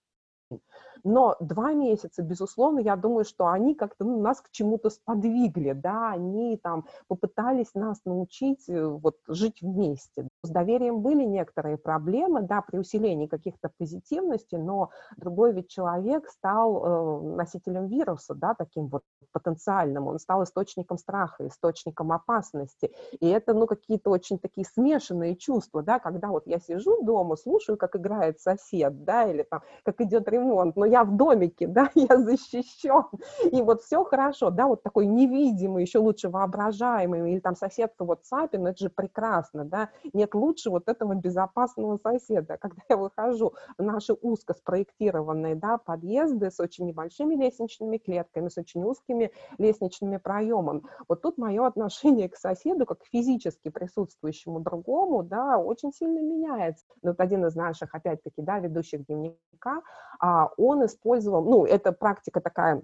Но 1.04 1.36
два 1.40 1.72
месяца, 1.72 2.22
безусловно, 2.22 2.80
я 2.80 2.96
думаю, 2.96 3.24
что 3.24 3.48
они 3.48 3.74
как-то 3.74 4.04
ну, 4.04 4.20
нас 4.20 4.40
к 4.40 4.50
чему-то 4.50 4.90
сподвигли, 4.90 5.72
да, 5.72 6.10
они 6.10 6.56
там 6.62 6.86
попытались 7.08 7.74
нас 7.74 8.00
научить 8.04 8.68
э, 8.68 8.86
вот 8.86 9.16
жить 9.28 9.62
вместе. 9.62 10.28
С 10.42 10.50
доверием 10.50 11.00
были 11.00 11.24
некоторые 11.24 11.76
проблемы, 11.76 12.42
да, 12.42 12.62
при 12.62 12.78
усилении 12.78 13.26
каких-то 13.26 13.70
позитивностей, 13.78 14.58
но 14.58 14.90
другой 15.16 15.52
ведь 15.52 15.68
человек 15.68 16.28
стал 16.28 16.84
э, 16.84 17.34
носителем 17.36 17.86
вируса, 17.86 18.34
да, 18.34 18.54
таким 18.54 18.88
вот 18.88 19.02
потенциальным, 19.32 20.06
он 20.06 20.18
стал 20.18 20.44
источником 20.44 20.98
страха, 20.98 21.46
источником 21.46 22.12
опасности, 22.12 22.92
и 23.20 23.28
это, 23.28 23.52
ну, 23.52 23.66
какие-то 23.66 24.10
очень 24.10 24.38
такие 24.38 24.66
смешанные 24.66 25.36
чувства, 25.36 25.82
да, 25.82 25.98
когда 25.98 26.28
вот 26.28 26.46
я 26.46 26.58
сижу 26.58 27.02
дома, 27.02 27.36
слушаю, 27.36 27.76
как 27.76 27.96
играет 27.96 28.40
сосед, 28.40 29.04
да, 29.04 29.30
или 29.30 29.42
там, 29.42 29.62
как 29.84 30.00
идет 30.00 30.28
ремонт, 30.28 30.76
но 30.76 30.85
я 30.86 31.04
в 31.04 31.16
домике, 31.16 31.66
да, 31.66 31.90
я 31.94 32.16
защищен, 32.18 33.04
и 33.50 33.62
вот 33.62 33.82
все 33.82 34.04
хорошо, 34.04 34.50
да, 34.50 34.66
вот 34.66 34.82
такой 34.82 35.06
невидимый, 35.06 35.82
еще 35.82 35.98
лучше 35.98 36.28
воображаемый, 36.28 37.32
или 37.32 37.40
там 37.40 37.56
сосед 37.56 37.92
в 37.98 38.10
WhatsApp, 38.10 38.50
ну 38.52 38.68
это 38.68 38.78
же 38.78 38.90
прекрасно, 38.90 39.64
да, 39.64 39.90
нет 40.12 40.34
лучше 40.34 40.70
вот 40.70 40.88
этого 40.88 41.14
безопасного 41.14 41.98
соседа, 41.98 42.56
когда 42.58 42.82
я 42.88 42.96
выхожу 42.96 43.54
в 43.78 43.82
наши 43.82 44.14
узко 44.20 44.54
спроектированные, 44.54 45.54
да, 45.54 45.78
подъезды 45.78 46.50
с 46.50 46.60
очень 46.60 46.86
небольшими 46.86 47.34
лестничными 47.34 47.98
клетками, 47.98 48.48
с 48.48 48.58
очень 48.58 48.82
узкими 48.84 49.32
лестничными 49.58 50.16
проемами, 50.16 50.82
вот 51.08 51.22
тут 51.22 51.38
мое 51.38 51.66
отношение 51.66 52.28
к 52.28 52.36
соседу, 52.36 52.86
как 52.86 53.00
к 53.00 53.06
физически 53.06 53.68
присутствующему 53.68 54.60
другому, 54.60 55.22
да, 55.22 55.58
очень 55.58 55.92
сильно 55.92 56.20
меняется. 56.20 56.84
Вот 57.02 57.20
один 57.20 57.44
из 57.46 57.54
наших, 57.54 57.94
опять-таки, 57.94 58.42
да, 58.42 58.58
ведущих 58.58 59.06
дневника, 59.06 59.82
а, 60.18 60.48
он 60.76 60.86
использовал, 60.86 61.44
ну, 61.44 61.64
это 61.64 61.92
практика 61.92 62.40
такая 62.40 62.82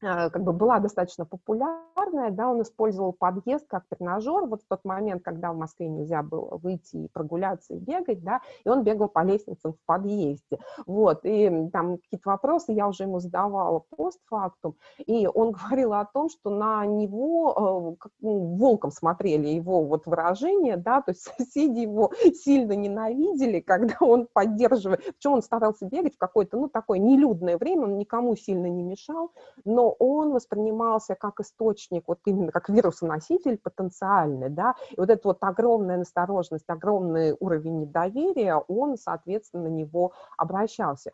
как 0.00 0.42
бы 0.42 0.52
была 0.52 0.78
достаточно 0.78 1.26
популярная, 1.26 2.30
да, 2.30 2.48
он 2.50 2.62
использовал 2.62 3.12
подъезд 3.12 3.66
как 3.68 3.84
тренажер, 3.88 4.46
вот 4.46 4.62
в 4.62 4.66
тот 4.66 4.84
момент, 4.84 5.22
когда 5.22 5.52
в 5.52 5.56
Москве 5.56 5.88
нельзя 5.88 6.22
было 6.22 6.56
выйти 6.56 6.96
и 6.96 7.08
прогуляться, 7.08 7.74
и 7.74 7.78
бегать, 7.78 8.22
да, 8.22 8.40
и 8.64 8.68
он 8.68 8.82
бегал 8.82 9.08
по 9.08 9.22
лестницам 9.22 9.74
в 9.74 9.78
подъезде, 9.84 10.58
вот, 10.86 11.20
и 11.24 11.68
там 11.70 11.98
какие-то 11.98 12.30
вопросы 12.30 12.72
я 12.72 12.88
уже 12.88 13.04
ему 13.04 13.20
задавала 13.20 13.82
постфактум, 13.94 14.76
и 14.98 15.26
он 15.26 15.52
говорил 15.70 15.92
о 15.92 16.06
том, 16.06 16.30
что 16.30 16.48
на 16.48 16.86
него 16.86 17.92
э, 17.92 17.96
как, 18.00 18.12
ну, 18.20 18.56
волком 18.56 18.90
смотрели 18.90 19.48
его 19.48 19.84
вот 19.84 20.06
выражение, 20.06 20.78
да, 20.78 21.02
то 21.02 21.10
есть 21.10 21.22
соседи 21.36 21.80
его 21.80 22.10
сильно 22.34 22.72
ненавидели, 22.72 23.60
когда 23.60 23.96
он 24.00 24.28
поддерживает, 24.32 25.04
причем 25.04 25.32
он 25.32 25.42
старался 25.42 25.84
бегать 25.84 26.14
в 26.14 26.18
какое-то, 26.18 26.56
ну, 26.56 26.68
такое 26.68 26.98
нелюдное 26.98 27.58
время, 27.58 27.84
он 27.84 27.98
никому 27.98 28.34
сильно 28.34 28.66
не 28.66 28.82
мешал, 28.82 29.32
но 29.64 29.89
он 29.98 30.32
воспринимался 30.32 31.14
как 31.14 31.40
источник, 31.40 32.04
вот 32.06 32.20
именно 32.26 32.52
как 32.52 32.68
вирусоноситель 32.68 33.58
потенциальный, 33.58 34.48
да, 34.48 34.74
и 34.90 34.96
вот 34.96 35.10
эта 35.10 35.28
вот 35.28 35.38
огромная 35.40 35.98
настороженность, 35.98 36.68
огромный 36.68 37.36
уровень 37.38 37.80
недоверия, 37.80 38.56
он, 38.56 38.96
соответственно, 38.96 39.64
на 39.64 39.68
него 39.68 40.12
обращался. 40.36 41.10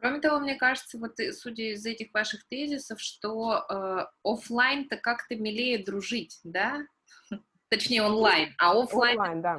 Кроме 0.00 0.20
того, 0.20 0.38
мне 0.38 0.54
кажется, 0.54 0.96
вот 0.98 1.16
судя 1.32 1.72
из 1.74 1.84
этих 1.84 2.14
ваших 2.14 2.46
тезисов, 2.46 3.00
что 3.00 3.64
э, 3.68 4.06
офлайн-то 4.22 4.96
как-то 4.96 5.34
милее 5.34 5.84
дружить, 5.84 6.38
да? 6.44 6.86
Точнее, 7.68 8.02
онлайн, 8.04 8.54
а 8.58 8.80
офлайн, 8.80 9.18
офлайн 9.18 9.42
да. 9.42 9.58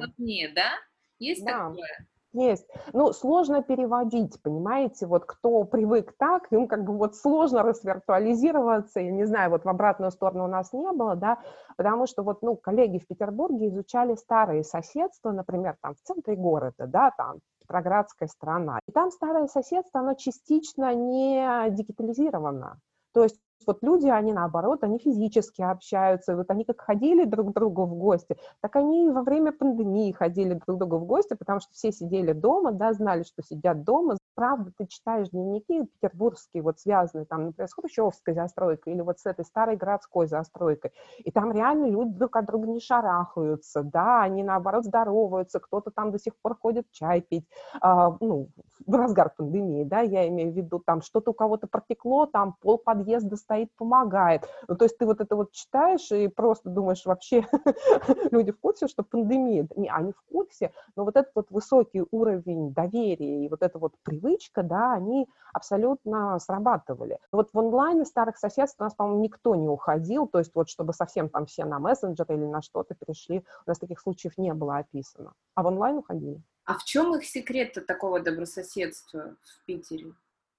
да? 0.54 0.70
Есть 1.18 1.44
да. 1.44 1.68
такое? 1.68 2.08
Есть. 2.32 2.68
Ну, 2.92 3.12
сложно 3.12 3.60
переводить, 3.60 4.40
понимаете, 4.40 5.06
вот 5.06 5.24
кто 5.24 5.64
привык 5.64 6.14
так, 6.16 6.46
им 6.52 6.68
как 6.68 6.84
бы 6.84 6.96
вот 6.96 7.16
сложно 7.16 7.64
расвиртуализироваться, 7.64 9.00
я 9.00 9.10
не 9.10 9.24
знаю, 9.24 9.50
вот 9.50 9.64
в 9.64 9.68
обратную 9.68 10.12
сторону 10.12 10.44
у 10.44 10.46
нас 10.48 10.72
не 10.72 10.92
было, 10.92 11.16
да, 11.16 11.38
потому 11.76 12.06
что 12.06 12.22
вот, 12.22 12.40
ну, 12.42 12.54
коллеги 12.54 12.98
в 12.98 13.06
Петербурге 13.08 13.66
изучали 13.68 14.14
старые 14.14 14.62
соседства, 14.62 15.32
например, 15.32 15.76
там 15.82 15.94
в 15.94 16.02
центре 16.02 16.36
города, 16.36 16.86
да, 16.86 17.10
там 17.16 17.40
Петроградская 17.62 18.28
страна, 18.28 18.78
и 18.86 18.92
там 18.92 19.10
старое 19.10 19.48
соседство, 19.48 20.00
оно 20.00 20.14
частично 20.14 20.94
не 20.94 21.68
дигитализировано, 21.70 22.78
то 23.12 23.24
есть 23.24 23.40
вот 23.66 23.82
люди, 23.82 24.06
они 24.06 24.32
наоборот, 24.32 24.82
они 24.84 24.98
физически 24.98 25.62
общаются, 25.62 26.36
вот 26.36 26.50
они 26.50 26.64
как 26.64 26.80
ходили 26.80 27.24
друг 27.24 27.50
к 27.50 27.54
другу 27.54 27.84
в 27.84 27.94
гости, 27.94 28.36
так 28.60 28.76
они 28.76 29.10
во 29.10 29.22
время 29.22 29.52
пандемии 29.52 30.12
ходили 30.12 30.54
друг 30.54 30.76
к 30.76 30.78
другу 30.78 30.98
в 30.98 31.04
гости, 31.06 31.34
потому 31.34 31.60
что 31.60 31.72
все 31.72 31.92
сидели 31.92 32.32
дома, 32.32 32.72
да, 32.72 32.92
знали, 32.92 33.22
что 33.22 33.42
сидят 33.42 33.84
дома. 33.84 34.16
Правда, 34.34 34.72
ты 34.76 34.86
читаешь 34.86 35.28
дневники 35.30 35.84
петербургские, 35.84 36.62
вот 36.62 36.78
связанные 36.78 37.26
там, 37.26 37.46
например, 37.46 37.68
с 37.68 37.74
Хрущевской 37.74 38.34
застройкой 38.34 38.94
или 38.94 39.02
вот 39.02 39.18
с 39.18 39.26
этой 39.26 39.44
старой 39.44 39.76
городской 39.76 40.26
застройкой, 40.26 40.92
и 41.18 41.30
там 41.30 41.52
реально 41.52 41.86
люди 41.86 42.12
друг 42.12 42.36
от 42.36 42.46
друга 42.46 42.68
не 42.68 42.80
шарахаются, 42.80 43.82
да, 43.82 44.22
они 44.22 44.42
наоборот 44.42 44.84
здороваются, 44.84 45.60
кто-то 45.60 45.90
там 45.90 46.10
до 46.10 46.18
сих 46.18 46.34
пор 46.40 46.56
ходит 46.56 46.90
чай 46.90 47.20
пить, 47.20 47.46
а, 47.80 48.16
ну, 48.20 48.48
в 48.86 48.94
разгар 48.94 49.32
пандемии, 49.36 49.84
да, 49.84 50.00
я 50.00 50.26
имею 50.28 50.52
в 50.52 50.56
виду, 50.56 50.78
там 50.78 51.02
что-то 51.02 51.32
у 51.32 51.34
кого-то 51.34 51.66
протекло, 51.66 52.26
там 52.26 52.56
пол 52.60 52.78
подъезда 52.78 53.36
стоит, 53.50 53.72
помогает. 53.76 54.48
Ну, 54.68 54.76
то 54.76 54.84
есть 54.84 54.96
ты 54.96 55.06
вот 55.06 55.20
это 55.20 55.34
вот 55.34 55.50
читаешь 55.50 56.12
и 56.12 56.28
просто 56.28 56.70
думаешь, 56.70 57.04
вообще 57.04 57.44
люди 58.30 58.52
в 58.52 58.60
курсе, 58.60 58.86
что 58.86 59.02
пандемия, 59.02 59.66
не, 59.74 59.88
они 59.88 60.12
в 60.12 60.22
курсе, 60.30 60.72
но 60.94 61.04
вот 61.04 61.16
этот 61.16 61.32
вот 61.34 61.50
высокий 61.50 62.04
уровень 62.12 62.72
доверия 62.72 63.44
и 63.44 63.48
вот 63.48 63.62
эта 63.62 63.78
вот 63.78 63.94
привычка, 64.04 64.62
да, 64.62 64.92
они 64.92 65.28
абсолютно 65.52 66.38
срабатывали. 66.38 67.18
Вот 67.32 67.50
в 67.52 67.58
онлайне 67.58 68.04
старых 68.04 68.38
соседств 68.38 68.80
у 68.80 68.84
нас, 68.84 68.94
по-моему, 68.94 69.22
никто 69.22 69.56
не 69.56 69.68
уходил, 69.68 70.28
то 70.28 70.38
есть 70.38 70.52
вот 70.54 70.68
чтобы 70.68 70.92
совсем 70.92 71.28
там 71.28 71.46
все 71.46 71.64
на 71.64 71.80
мессенджер 71.80 72.26
или 72.28 72.44
на 72.44 72.62
что-то 72.62 72.94
перешли, 72.94 73.44
у 73.66 73.70
нас 73.70 73.78
таких 73.78 74.00
случаев 74.00 74.38
не 74.38 74.54
было 74.54 74.78
описано. 74.78 75.32
А 75.56 75.64
в 75.64 75.66
онлайн 75.66 75.96
уходили. 75.98 76.40
А 76.64 76.74
в 76.78 76.84
чем 76.84 77.16
их 77.16 77.24
секрет 77.24 77.76
такого 77.88 78.20
добрососедства 78.20 79.34
в 79.42 79.64
Питере? 79.66 80.12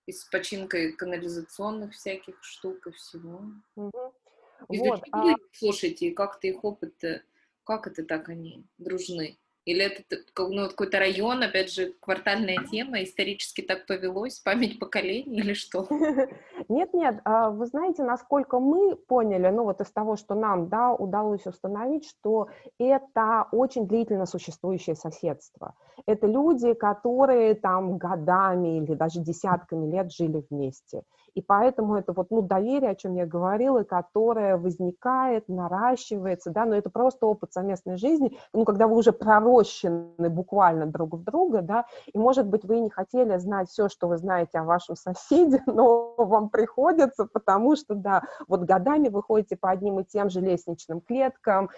И 0.06 0.12
с 0.12 0.26
починкой 0.26 0.94
канализационных 0.94 1.94
всяких 1.94 2.44
штук 2.44 2.88
и 2.88 2.92
всего. 2.92 3.42
Угу. 3.76 4.14
Вот, 4.68 5.04
а... 5.12 5.36
Слушайте, 5.54 6.12
как-то 6.12 6.48
их 6.48 6.64
опыт, 6.64 6.94
как 7.64 7.88
это 7.88 8.04
так 8.04 8.30
они 8.30 8.66
дружны? 8.78 9.38
Или 9.66 9.86
это 9.86 10.04
ну, 10.38 10.70
какой-то 10.70 10.98
район, 10.98 11.44
опять 11.44 11.72
же, 11.72 11.94
квартальная 12.00 12.66
тема, 12.66 13.04
исторически 13.04 13.62
так 13.62 13.86
повелось, 13.86 14.40
память 14.40 14.80
поколений 14.80 15.40
или 15.40 15.54
что? 15.54 15.88
Нет-нет, 16.72 17.20
а 17.26 17.50
вы 17.50 17.66
знаете, 17.66 18.02
насколько 18.02 18.58
мы 18.60 18.96
поняли, 18.96 19.50
ну 19.50 19.66
вот 19.66 19.82
из 19.82 19.92
того, 19.92 20.16
что 20.16 20.36
нам, 20.36 20.70
да, 20.70 20.94
удалось 20.94 21.46
установить, 21.46 22.06
что 22.08 22.48
это 22.80 23.48
очень 23.52 23.88
длительно 23.88 24.26
существующее 24.26 24.96
соседство. 24.96 25.74
Это 26.06 26.28
люди, 26.28 26.74
которые 26.74 27.56
там 27.56 27.98
годами 27.98 28.78
или 28.78 28.94
даже 28.94 29.20
десятками 29.20 29.86
лет 29.92 30.14
жили 30.14 30.46
вместе. 30.50 31.04
И 31.34 31.42
поэтому 31.42 31.96
это 31.96 32.14
вот, 32.14 32.30
ну, 32.30 32.42
доверие, 32.42 32.92
о 32.92 32.96
чем 32.96 33.16
я 33.16 33.26
говорила, 33.26 33.84
которое 33.84 34.58
возникает, 34.58 35.48
наращивается, 35.48 36.52
да, 36.52 36.66
но 36.66 36.76
это 36.76 36.90
просто 36.90 37.26
опыт 37.26 37.54
совместной 37.54 37.98
жизни, 37.98 38.38
ну, 38.54 38.66
когда 38.66 38.88
вы 38.88 38.98
уже 38.98 39.12
пророщены 39.14 40.30
буквально 40.30 40.86
друг 40.88 41.14
в 41.14 41.24
друга, 41.24 41.62
да, 41.62 41.86
и, 42.12 42.18
может 42.18 42.48
быть, 42.48 42.66
вы 42.66 42.80
не 42.80 42.90
хотели 42.90 43.38
знать 43.38 43.70
все, 43.70 43.88
что 43.88 44.08
вы 44.08 44.18
знаете 44.18 44.60
о 44.60 44.64
вашем 44.64 44.96
соседе, 44.96 45.62
но 45.68 46.16
вам 46.18 46.50
приходится, 46.50 47.26
потому 47.26 47.76
что, 47.76 47.96
да, 47.96 48.24
вот 48.48 48.62
годами 48.62 49.10
вы 49.10 49.24
ходите 49.24 49.56
по 49.56 49.70
одним 49.70 50.00
и 50.00 50.06
тем 50.06 50.30
же 50.30 50.42
лестничным 50.42 51.02
клеткам, 51.02 51.70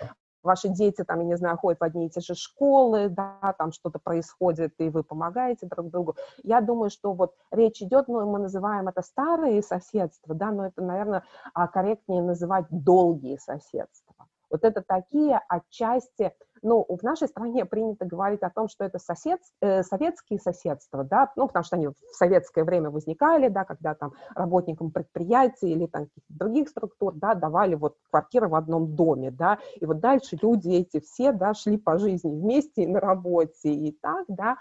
ваши 0.43 0.69
дети, 0.69 1.03
там, 1.03 1.19
я 1.19 1.25
не 1.25 1.37
знаю, 1.37 1.57
ходят 1.57 1.79
в 1.79 1.83
одни 1.83 2.07
и 2.07 2.09
те 2.09 2.21
же 2.21 2.35
школы, 2.35 3.09
да, 3.09 3.55
там 3.57 3.71
что-то 3.71 3.99
происходит, 3.99 4.73
и 4.79 4.89
вы 4.89 5.03
помогаете 5.03 5.67
друг 5.67 5.89
другу. 5.89 6.15
Я 6.43 6.61
думаю, 6.61 6.89
что 6.89 7.13
вот 7.13 7.33
речь 7.51 7.81
идет, 7.81 8.07
ну, 8.07 8.25
мы 8.29 8.39
называем 8.39 8.87
это 8.87 9.01
старые 9.01 9.61
соседства, 9.61 10.35
да, 10.35 10.51
но 10.51 10.67
это, 10.67 10.81
наверное, 10.81 11.23
а, 11.53 11.67
корректнее 11.67 12.21
называть 12.21 12.65
долгие 12.69 13.37
соседства. 13.37 14.12
Вот 14.53 14.63
это 14.63 14.83
такие 14.87 15.41
отчасти 15.49 16.31
ну, 16.61 16.85
в 16.87 17.01
нашей 17.03 17.27
стране 17.27 17.65
принято 17.65 18.05
говорить 18.05 18.43
о 18.43 18.51
том, 18.51 18.69
что 18.69 18.85
это 18.85 18.99
сосед, 18.99 19.41
э, 19.61 19.81
советские 19.81 20.39
соседства, 20.39 21.03
да, 21.03 21.31
ну, 21.35 21.47
потому 21.47 21.65
что 21.65 21.75
они 21.75 21.87
в 21.87 21.95
советское 22.11 22.63
время 22.63 22.89
возникали, 22.89 23.49
да, 23.49 23.65
когда 23.65 23.95
там 23.95 24.13
работникам 24.35 24.91
предприятий 24.91 25.71
или 25.71 25.87
там 25.87 26.07
других 26.29 26.69
структур, 26.69 27.13
да, 27.15 27.33
давали 27.33 27.75
вот 27.75 27.95
квартиры 28.11 28.47
в 28.47 28.55
одном 28.55 28.95
доме, 28.95 29.31
да, 29.31 29.57
и 29.75 29.85
вот 29.85 29.99
дальше 29.99 30.37
люди 30.41 30.69
эти 30.69 31.01
все, 31.01 31.33
да, 31.33 31.53
шли 31.53 31.77
по 31.77 31.97
жизни 31.97 32.29
вместе 32.29 32.83
и 32.83 32.87
на 32.87 32.99
работе, 32.99 33.73
и 33.73 33.91
так, 34.01 34.25
да, 34.29 34.57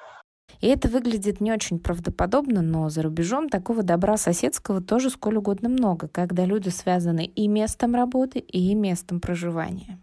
и 0.62 0.68
это 0.68 0.88
выглядит 0.88 1.40
не 1.40 1.52
очень 1.52 1.78
правдоподобно, 1.78 2.62
но 2.62 2.88
за 2.88 3.02
рубежом 3.02 3.48
такого 3.48 3.82
добра 3.82 4.16
соседского 4.16 4.80
тоже 4.80 5.10
сколь 5.10 5.36
угодно 5.36 5.68
много, 5.68 6.08
когда 6.08 6.46
люди 6.46 6.68
связаны 6.68 7.26
и 7.26 7.48
местом 7.48 7.94
работы, 7.94 8.38
и 8.38 8.74
местом 8.74 9.20
проживания 9.20 9.98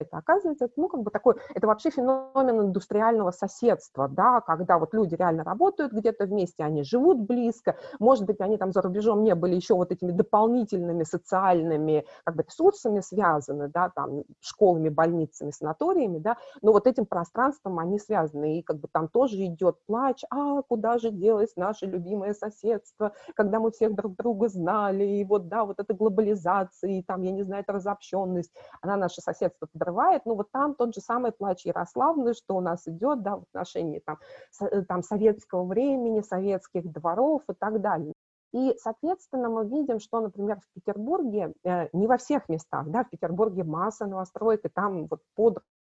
это 0.00 0.18
оказывается, 0.18 0.66
это, 0.66 0.74
ну, 0.76 0.88
как 0.88 1.02
бы 1.02 1.10
такой, 1.10 1.34
это 1.54 1.66
вообще 1.66 1.90
феномен 1.90 2.60
индустриального 2.60 3.30
соседства, 3.30 4.08
да, 4.08 4.40
когда 4.40 4.78
вот 4.78 4.94
люди 4.94 5.14
реально 5.14 5.44
работают 5.44 5.92
где-то 5.92 6.26
вместе, 6.26 6.64
они 6.64 6.82
живут 6.84 7.20
близко, 7.20 7.76
может 7.98 8.24
быть, 8.26 8.40
они 8.40 8.56
там 8.58 8.72
за 8.72 8.82
рубежом 8.82 9.22
не 9.22 9.34
были 9.34 9.54
еще 9.56 9.74
вот 9.74 9.92
этими 9.92 10.12
дополнительными 10.12 11.04
социальными, 11.04 12.04
как 12.24 12.36
бы, 12.36 12.42
ресурсами 12.42 13.00
связаны, 13.00 13.68
да, 13.68 13.90
там, 13.94 14.24
школами, 14.40 14.88
больницами, 14.88 15.50
санаториями, 15.50 16.18
да, 16.18 16.36
но 16.62 16.72
вот 16.72 16.86
этим 16.86 17.06
пространством 17.06 17.78
они 17.78 17.98
связаны, 17.98 18.58
и 18.58 18.62
как 18.62 18.78
бы 18.78 18.88
там 18.90 19.08
тоже 19.08 19.36
идет 19.44 19.76
плач, 19.86 20.22
а 20.30 20.62
куда 20.62 20.98
же 20.98 21.10
делось 21.10 21.56
наше 21.56 21.86
любимое 21.86 22.34
соседство, 22.34 23.12
когда 23.34 23.60
мы 23.60 23.70
всех 23.70 23.94
друг 23.94 24.16
друга 24.16 24.48
знали, 24.48 25.04
и 25.04 25.24
вот, 25.24 25.48
да, 25.48 25.64
вот 25.64 25.80
эта 25.80 25.94
глобализация, 25.94 26.90
и 26.90 27.02
там, 27.02 27.22
я 27.22 27.32
не 27.32 27.42
знаю, 27.42 27.62
эта 27.62 27.72
разобщенность, 27.72 28.52
она 28.82 28.96
наше 28.96 29.20
соседство 29.20 29.66
подрывает, 29.88 30.22
ну 30.24 30.34
вот 30.34 30.50
там 30.52 30.74
тот 30.74 30.94
же 30.94 31.00
самый 31.00 31.32
плач 31.32 31.64
Ярославны, 31.64 32.34
что 32.34 32.56
у 32.56 32.60
нас 32.60 32.86
идет, 32.86 33.22
да, 33.22 33.36
в 33.36 33.42
отношении 33.42 34.00
там, 34.04 34.18
э, 34.60 34.82
там 34.82 35.02
советского 35.02 35.64
времени, 35.64 36.20
советских 36.20 36.90
дворов 36.92 37.42
и 37.50 37.54
так 37.54 37.80
далее. 37.80 38.12
И, 38.52 38.74
соответственно, 38.78 39.50
мы 39.50 39.66
видим, 39.66 40.00
что, 40.00 40.20
например, 40.20 40.58
в 40.60 40.74
Петербурге, 40.74 41.52
э, 41.64 41.88
не 41.92 42.06
во 42.06 42.16
всех 42.16 42.48
местах, 42.48 42.88
да, 42.88 43.04
в 43.04 43.10
Петербурге 43.10 43.64
масса 43.64 44.06
новостроек, 44.06 44.64
и 44.64 44.68
там 44.68 45.06
вот 45.06 45.20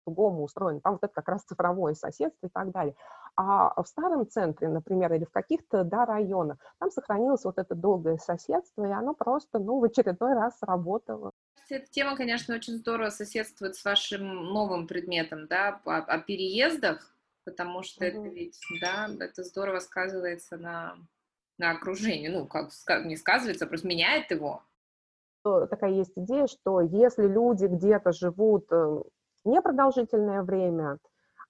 по-другому 0.05 0.45
устроено, 0.45 0.81
там 0.81 0.95
вот 0.95 1.05
это 1.05 1.12
как 1.12 1.29
раз 1.29 1.43
цифровое 1.45 1.95
соседство 1.95 2.47
и 2.47 2.51
так 2.51 2.71
далее. 2.71 2.95
А 3.37 3.83
в 3.83 3.87
старом 3.87 4.29
центре, 4.29 4.69
например, 4.69 5.12
или 5.12 5.25
в 5.25 5.31
каких-то, 5.31 5.83
да, 5.85 6.07
районах, 6.07 6.59
там 6.79 6.90
сохранилось 6.90 7.45
вот 7.45 7.59
это 7.59 7.75
долгое 7.75 8.19
соседство, 8.19 8.85
и 8.85 8.93
оно 8.93 9.14
просто, 9.14 9.59
ну, 9.59 9.81
в 9.81 9.85
очередной 9.85 10.35
раз 10.35 10.59
сработало 10.59 11.33
эта 11.71 11.87
тема, 11.90 12.17
конечно, 12.17 12.55
очень 12.55 12.77
здорово 12.77 13.11
соседствует 13.11 13.77
с 13.77 13.85
вашим 13.85 14.53
новым 14.53 14.87
предметом, 14.87 15.47
да, 15.47 15.81
о, 15.85 15.97
о 15.97 16.19
переездах, 16.19 17.14
потому 17.45 17.83
что 17.83 18.05
mm-hmm. 18.05 18.09
это 18.09 18.29
ведь, 18.29 18.61
да, 18.81 19.09
это 19.21 19.43
здорово 19.43 19.79
сказывается 19.81 20.57
на, 20.57 20.97
на 21.59 21.71
окружении, 21.73 22.29
ну, 22.29 22.47
как 22.47 22.71
не 23.05 23.17
сказывается, 23.17 23.67
просто 23.67 23.88
меняет 23.88 24.31
его. 24.31 24.62
Такая 25.43 25.90
есть 25.90 26.12
идея, 26.17 26.47
что 26.47 26.81
если 26.81 27.27
люди 27.27 27.67
где-то 27.67 28.12
живут 28.12 28.67
э, 28.71 29.03
непродолжительное 29.44 30.42
время, 30.42 30.98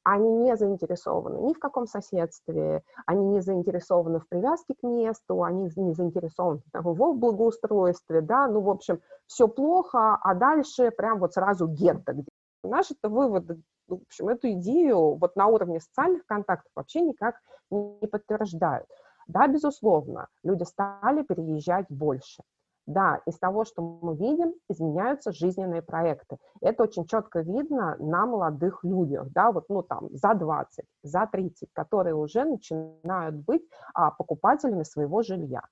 они 0.05 0.31
не 0.31 0.57
заинтересованы 0.57 1.39
ни 1.49 1.55
в 1.55 1.59
каком 1.59 1.87
соседстве, 1.87 2.83
они 3.07 3.25
не 3.25 3.41
заинтересованы 3.41 4.21
в 4.21 4.29
привязке 4.29 4.75
к 4.75 4.83
месту, 4.83 5.43
они 5.43 5.71
не 5.77 5.95
заинтересованы 5.95 6.61
там, 6.73 6.85
в 6.85 7.15
благоустройстве, 7.15 8.21
да, 8.21 8.47
ну, 8.47 8.61
в 8.61 8.69
общем, 8.69 9.01
все 9.27 9.49
плохо, 9.49 10.19
а 10.23 10.35
дальше 10.35 10.91
прям 10.91 11.19
вот 11.19 11.33
сразу 11.33 11.67
гетто. 11.67 12.15
Наши-то 12.63 13.09
выводы, 13.09 13.63
ну, 13.89 13.99
в 13.99 14.03
общем, 14.03 14.29
эту 14.29 14.51
идею 14.53 15.15
вот 15.15 15.37
на 15.37 15.47
уровне 15.47 15.81
социальных 15.81 16.27
контактов 16.27 16.71
вообще 16.75 17.01
никак 17.01 17.37
не 17.71 18.07
подтверждают. 18.07 18.87
Да, 19.27 19.47
безусловно, 19.47 20.29
люди 20.43 20.65
стали 20.65 21.23
переезжать 21.23 21.87
больше. 21.89 22.43
Да, 22.87 23.23
из 23.25 23.39
того, 23.39 23.65
что 23.65 23.81
мы 23.81 24.15
видим, 24.15 24.53
изменяются 24.69 25.33
жизненные 25.33 25.81
проекты. 25.81 26.37
Это 26.61 26.83
очень 26.83 27.07
четко 27.07 27.41
видно 27.41 27.97
на 27.99 28.27
молодых 28.27 28.85
людях, 28.85 29.31
да, 29.33 29.53
вот, 29.53 29.65
ну, 29.71 29.83
там, 29.83 30.09
за 30.11 30.35
20, 30.35 30.85
за 31.03 31.27
30, 31.27 31.71
которые 31.73 32.15
уже 32.15 32.45
начинают 32.45 33.37
быть 33.37 33.67
а, 33.95 34.11
покупателями 34.11 34.83
своего 34.83 35.23
жилья. 35.23 35.63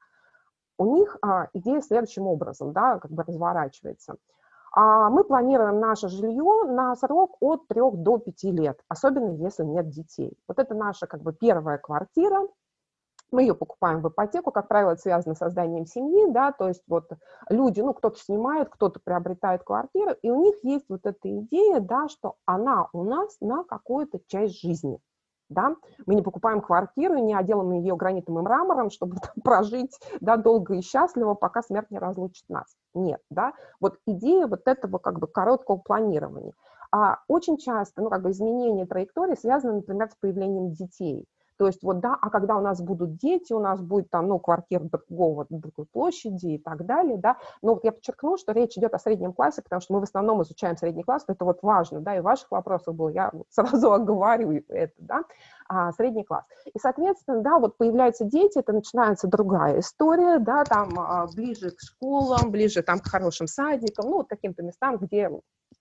У 0.78 0.96
них 0.96 1.18
а, 1.20 1.48
идея 1.52 1.82
следующим 1.82 2.26
образом, 2.26 2.72
да, 2.72 2.98
как 2.98 3.10
бы 3.10 3.24
разворачивается. 3.24 4.16
А 4.74 5.10
мы 5.10 5.24
планируем 5.24 5.80
наше 5.80 6.08
жилье 6.08 6.64
на 6.64 6.96
срок 6.96 7.36
от 7.40 7.68
3 7.68 7.80
до 7.92 8.16
5 8.16 8.42
лет, 8.44 8.80
особенно 8.88 9.32
если 9.32 9.64
нет 9.64 9.90
детей. 9.90 10.32
Вот 10.48 10.58
это 10.58 10.74
наша 10.74 11.06
как 11.06 11.20
бы 11.20 11.34
первая 11.34 11.76
квартира, 11.76 12.48
мы 13.32 13.42
ее 13.42 13.54
покупаем 13.54 14.00
в 14.00 14.08
ипотеку, 14.08 14.52
как 14.52 14.68
правило, 14.68 14.92
это 14.92 15.00
связано 15.00 15.34
с 15.34 15.38
созданием 15.38 15.86
семьи, 15.86 16.30
да, 16.30 16.52
то 16.52 16.68
есть 16.68 16.82
вот 16.86 17.10
люди, 17.48 17.80
ну, 17.80 17.94
кто-то 17.94 18.18
снимает, 18.18 18.68
кто-то 18.68 19.00
приобретает 19.02 19.64
квартиру, 19.64 20.12
и 20.22 20.30
у 20.30 20.42
них 20.42 20.54
есть 20.62 20.84
вот 20.88 21.00
эта 21.04 21.36
идея, 21.38 21.80
да, 21.80 22.08
что 22.08 22.36
она 22.44 22.88
у 22.92 23.02
нас 23.02 23.36
на 23.40 23.64
какую-то 23.64 24.20
часть 24.28 24.60
жизни, 24.60 24.98
да, 25.48 25.76
мы 26.06 26.14
не 26.14 26.22
покупаем 26.22 26.60
квартиру, 26.60 27.18
не 27.18 27.34
отделаем 27.34 27.72
ее 27.72 27.96
гранитом 27.96 28.38
и 28.38 28.42
мрамором, 28.42 28.90
чтобы 28.90 29.16
там, 29.16 29.32
прожить, 29.42 29.98
да, 30.20 30.36
долго 30.36 30.74
и 30.74 30.82
счастливо, 30.82 31.34
пока 31.34 31.62
смерть 31.62 31.90
не 31.90 31.98
разлучит 31.98 32.48
нас. 32.48 32.74
Нет, 32.94 33.20
да, 33.30 33.52
вот 33.80 33.98
идея 34.06 34.46
вот 34.46 34.62
этого 34.66 34.98
как 34.98 35.18
бы 35.18 35.26
короткого 35.26 35.78
планирования. 35.78 36.52
А 36.94 37.20
очень 37.26 37.56
часто, 37.56 38.02
ну, 38.02 38.10
как 38.10 38.22
бы 38.22 38.32
изменение 38.32 38.84
траектории 38.84 39.34
связано, 39.34 39.76
например, 39.76 40.10
с 40.10 40.16
появлением 40.16 40.72
детей. 40.72 41.26
То 41.62 41.68
есть 41.68 41.84
вот 41.84 42.00
да, 42.00 42.18
а 42.20 42.28
когда 42.28 42.56
у 42.56 42.60
нас 42.60 42.82
будут 42.82 43.18
дети, 43.18 43.52
у 43.52 43.60
нас 43.60 43.80
будет 43.80 44.10
там, 44.10 44.26
ну, 44.26 44.40
квартира 44.40 44.82
другого, 44.82 45.46
другой 45.48 45.86
площади 45.86 46.54
и 46.54 46.58
так 46.58 46.84
далее, 46.86 47.18
да. 47.18 47.36
Но 47.62 47.74
вот 47.74 47.84
я 47.84 47.92
подчеркну, 47.92 48.36
что 48.36 48.50
речь 48.50 48.76
идет 48.76 48.94
о 48.94 48.98
среднем 48.98 49.32
классе, 49.32 49.62
потому 49.62 49.80
что 49.80 49.94
мы 49.94 50.00
в 50.00 50.02
основном 50.02 50.42
изучаем 50.42 50.76
средний 50.76 51.04
класс, 51.04 51.22
это 51.28 51.44
вот 51.44 51.62
важно, 51.62 52.00
да, 52.00 52.16
и 52.16 52.20
в 52.20 52.24
ваших 52.24 52.50
вопросах 52.50 52.96
было, 52.96 53.10
я 53.10 53.30
сразу 53.50 53.92
оговорю 53.92 54.64
это, 54.70 54.92
да, 54.98 55.22
а, 55.68 55.92
средний 55.92 56.24
класс. 56.24 56.46
И, 56.74 56.80
соответственно, 56.80 57.42
да, 57.42 57.60
вот 57.60 57.76
появляются 57.76 58.24
дети, 58.24 58.58
это 58.58 58.72
начинается 58.72 59.28
другая 59.28 59.78
история, 59.78 60.40
да, 60.40 60.64
там 60.64 60.98
а, 60.98 61.28
ближе 61.32 61.70
к 61.70 61.80
школам, 61.80 62.50
ближе 62.50 62.82
там 62.82 62.98
к 62.98 63.06
хорошим 63.06 63.46
садикам, 63.46 64.10
ну, 64.10 64.16
вот 64.16 64.28
каким-то 64.28 64.64
местам, 64.64 64.96
где 64.96 65.30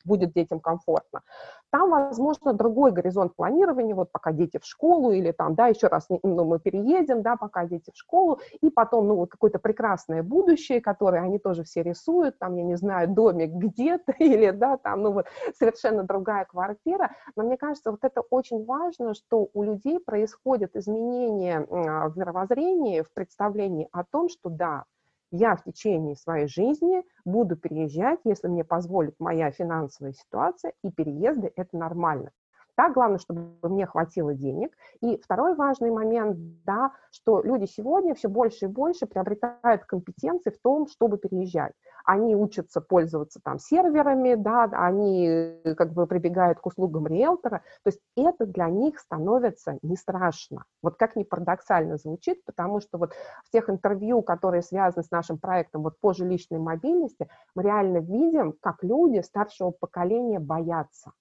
будет 0.05 0.33
детям 0.33 0.59
комфортно. 0.59 1.21
Там, 1.71 1.89
возможно, 1.89 2.53
другой 2.53 2.91
горизонт 2.91 3.35
планирования, 3.35 3.95
вот 3.95 4.11
пока 4.11 4.33
дети 4.33 4.59
в 4.61 4.65
школу 4.65 5.11
или 5.11 5.31
там, 5.31 5.55
да, 5.55 5.67
еще 5.67 5.87
раз, 5.87 6.07
ну, 6.09 6.43
мы 6.45 6.59
переедем, 6.59 7.21
да, 7.21 7.37
пока 7.37 7.65
дети 7.65 7.91
в 7.93 7.97
школу, 7.97 8.39
и 8.61 8.69
потом, 8.69 9.07
ну, 9.07 9.15
вот 9.15 9.31
какое-то 9.31 9.57
прекрасное 9.59 10.21
будущее, 10.21 10.81
которое 10.81 11.21
они 11.21 11.39
тоже 11.39 11.63
все 11.63 11.81
рисуют, 11.81 12.37
там, 12.39 12.55
я 12.57 12.63
не 12.63 12.75
знаю, 12.75 13.07
домик 13.07 13.51
где-то 13.51 14.11
или, 14.19 14.51
да, 14.51 14.77
там, 14.77 15.01
ну, 15.01 15.11
вот 15.13 15.27
совершенно 15.57 16.03
другая 16.03 16.45
квартира, 16.45 17.11
но 17.35 17.43
мне 17.43 17.57
кажется, 17.57 17.91
вот 17.91 18.03
это 18.03 18.21
очень 18.29 18.65
важно, 18.65 19.13
что 19.13 19.49
у 19.53 19.63
людей 19.63 19.99
происходят 19.99 20.75
изменения 20.75 21.65
в 21.69 22.17
мировоззрении, 22.17 23.01
в 23.01 23.11
представлении 23.13 23.87
о 23.91 24.03
том, 24.03 24.29
что, 24.29 24.49
да, 24.49 24.85
я 25.31 25.55
в 25.55 25.63
течение 25.63 26.15
своей 26.15 26.47
жизни 26.47 27.03
буду 27.25 27.55
переезжать, 27.55 28.19
если 28.23 28.47
мне 28.47 28.63
позволит 28.63 29.15
моя 29.19 29.51
финансовая 29.51 30.13
ситуация, 30.13 30.73
и 30.83 30.91
переезды– 30.91 31.51
это 31.55 31.77
нормально. 31.77 32.31
Так, 32.81 32.93
главное, 32.93 33.19
чтобы 33.19 33.53
мне 33.61 33.85
хватило 33.85 34.33
денег. 34.33 34.75
И 35.01 35.21
второй 35.21 35.53
важный 35.53 35.91
момент, 35.91 36.35
да, 36.65 36.93
что 37.11 37.43
люди 37.43 37.65
сегодня 37.65 38.15
все 38.15 38.27
больше 38.27 38.65
и 38.65 38.67
больше 38.67 39.05
приобретают 39.05 39.85
компетенции 39.85 40.49
в 40.49 40.59
том, 40.63 40.87
чтобы 40.87 41.19
переезжать. 41.19 41.73
Они 42.05 42.35
учатся 42.35 42.81
пользоваться 42.81 43.39
там 43.43 43.59
серверами, 43.59 44.33
да, 44.33 44.63
они 44.71 45.27
э, 45.27 45.75
как 45.75 45.93
бы 45.93 46.07
прибегают 46.07 46.59
к 46.59 46.65
услугам 46.65 47.05
риэлтора. 47.05 47.61
То 47.83 47.89
есть 47.91 47.99
это 48.17 48.47
для 48.47 48.67
них 48.67 48.97
становится 48.97 49.77
не 49.83 49.95
страшно. 49.95 50.65
Вот 50.81 50.95
как 50.95 51.15
ни 51.15 51.21
парадоксально 51.21 51.97
звучит, 51.97 52.43
потому 52.45 52.79
что 52.81 52.97
вот 52.97 53.13
в 53.45 53.51
тех 53.51 53.69
интервью, 53.69 54.23
которые 54.23 54.63
связаны 54.63 55.03
с 55.03 55.11
нашим 55.11 55.37
проектом 55.37 55.83
вот 55.83 55.99
по 55.99 56.15
жилищной 56.15 56.57
мобильности, 56.57 57.29
мы 57.53 57.61
реально 57.61 57.99
видим, 57.99 58.55
как 58.59 58.83
люди 58.83 59.19
старшего 59.19 59.69
поколения 59.69 60.39
боятся 60.39 61.11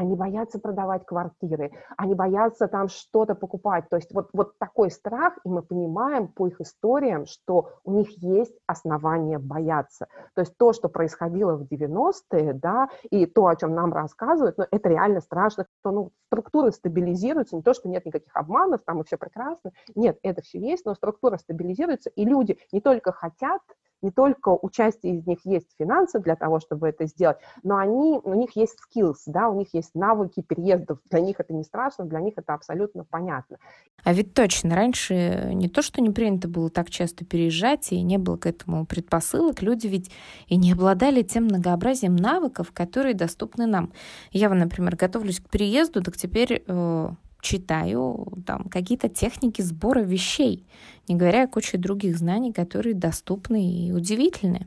они 0.00 0.16
боятся 0.16 0.58
продавать 0.58 1.04
квартиры, 1.04 1.72
они 1.98 2.14
боятся 2.14 2.68
там 2.68 2.88
что-то 2.88 3.34
покупать. 3.34 3.84
То 3.90 3.96
есть 3.96 4.14
вот, 4.14 4.30
вот 4.32 4.56
такой 4.58 4.90
страх, 4.90 5.34
и 5.44 5.48
мы 5.50 5.62
понимаем 5.62 6.28
по 6.28 6.46
их 6.48 6.58
историям, 6.60 7.26
что 7.26 7.74
у 7.84 7.92
них 7.92 8.08
есть 8.22 8.56
основания 8.66 9.38
бояться. 9.38 10.06
То 10.34 10.40
есть 10.40 10.56
то, 10.56 10.72
что 10.72 10.88
происходило 10.88 11.54
в 11.54 11.64
90-е, 11.64 12.54
да, 12.54 12.88
и 13.10 13.26
то, 13.26 13.46
о 13.46 13.56
чем 13.56 13.74
нам 13.74 13.92
рассказывают, 13.92 14.56
ну, 14.56 14.64
это 14.70 14.88
реально 14.88 15.20
страшно, 15.20 15.66
что 15.80 15.90
ну, 15.90 16.12
структуры 16.28 16.72
стабилизируются, 16.72 17.56
не 17.56 17.62
то, 17.62 17.74
что 17.74 17.90
нет 17.90 18.06
никаких 18.06 18.34
обманов, 18.34 18.80
там 18.86 19.02
и 19.02 19.04
все 19.04 19.18
прекрасно. 19.18 19.72
Нет, 19.94 20.18
это 20.22 20.40
все 20.40 20.58
есть, 20.58 20.86
но 20.86 20.94
структура 20.94 21.36
стабилизируется, 21.36 22.08
и 22.08 22.24
люди 22.24 22.58
не 22.72 22.80
только 22.80 23.12
хотят 23.12 23.60
не 24.02 24.10
только 24.10 24.48
участие 24.50 25.16
из 25.16 25.26
них 25.26 25.38
есть 25.44 25.68
финансы 25.78 26.18
для 26.20 26.36
того, 26.36 26.60
чтобы 26.60 26.88
это 26.88 27.06
сделать, 27.06 27.38
но 27.62 27.76
они, 27.76 28.20
у 28.22 28.34
них 28.34 28.56
есть 28.56 28.76
skills, 28.78 29.18
да, 29.26 29.48
у 29.48 29.58
них 29.58 29.68
есть 29.72 29.94
навыки 29.94 30.42
переездов, 30.42 30.98
для 31.10 31.20
них 31.20 31.40
это 31.40 31.52
не 31.52 31.64
страшно, 31.64 32.04
для 32.04 32.20
них 32.20 32.34
это 32.36 32.54
абсолютно 32.54 33.04
понятно. 33.04 33.58
А 34.02 34.12
ведь 34.12 34.34
точно, 34.34 34.74
раньше 34.74 35.50
не 35.52 35.68
то, 35.68 35.82
что 35.82 36.00
не 36.00 36.10
принято 36.10 36.48
было 36.48 36.70
так 36.70 36.90
часто 36.90 37.24
переезжать, 37.24 37.92
и 37.92 38.00
не 38.02 38.18
было 38.18 38.36
к 38.36 38.46
этому 38.46 38.86
предпосылок, 38.86 39.62
люди 39.62 39.86
ведь 39.86 40.10
и 40.46 40.56
не 40.56 40.72
обладали 40.72 41.22
тем 41.22 41.44
многообразием 41.44 42.16
навыков, 42.16 42.72
которые 42.72 43.14
доступны 43.14 43.66
нам. 43.66 43.92
Я, 44.30 44.48
например, 44.48 44.96
готовлюсь 44.96 45.40
к 45.40 45.50
переезду, 45.50 46.02
так 46.02 46.16
теперь 46.16 46.64
э, 46.66 47.10
читаю 47.40 48.26
там 48.46 48.64
какие-то 48.64 49.08
техники 49.08 49.62
сбора 49.62 50.00
вещей, 50.00 50.66
не 51.08 51.16
говоря 51.16 51.44
о 51.44 51.48
куче 51.48 51.78
других 51.78 52.16
знаний, 52.16 52.52
которые 52.52 52.94
доступны 52.94 53.64
и 53.64 53.92
удивительны. 53.92 54.66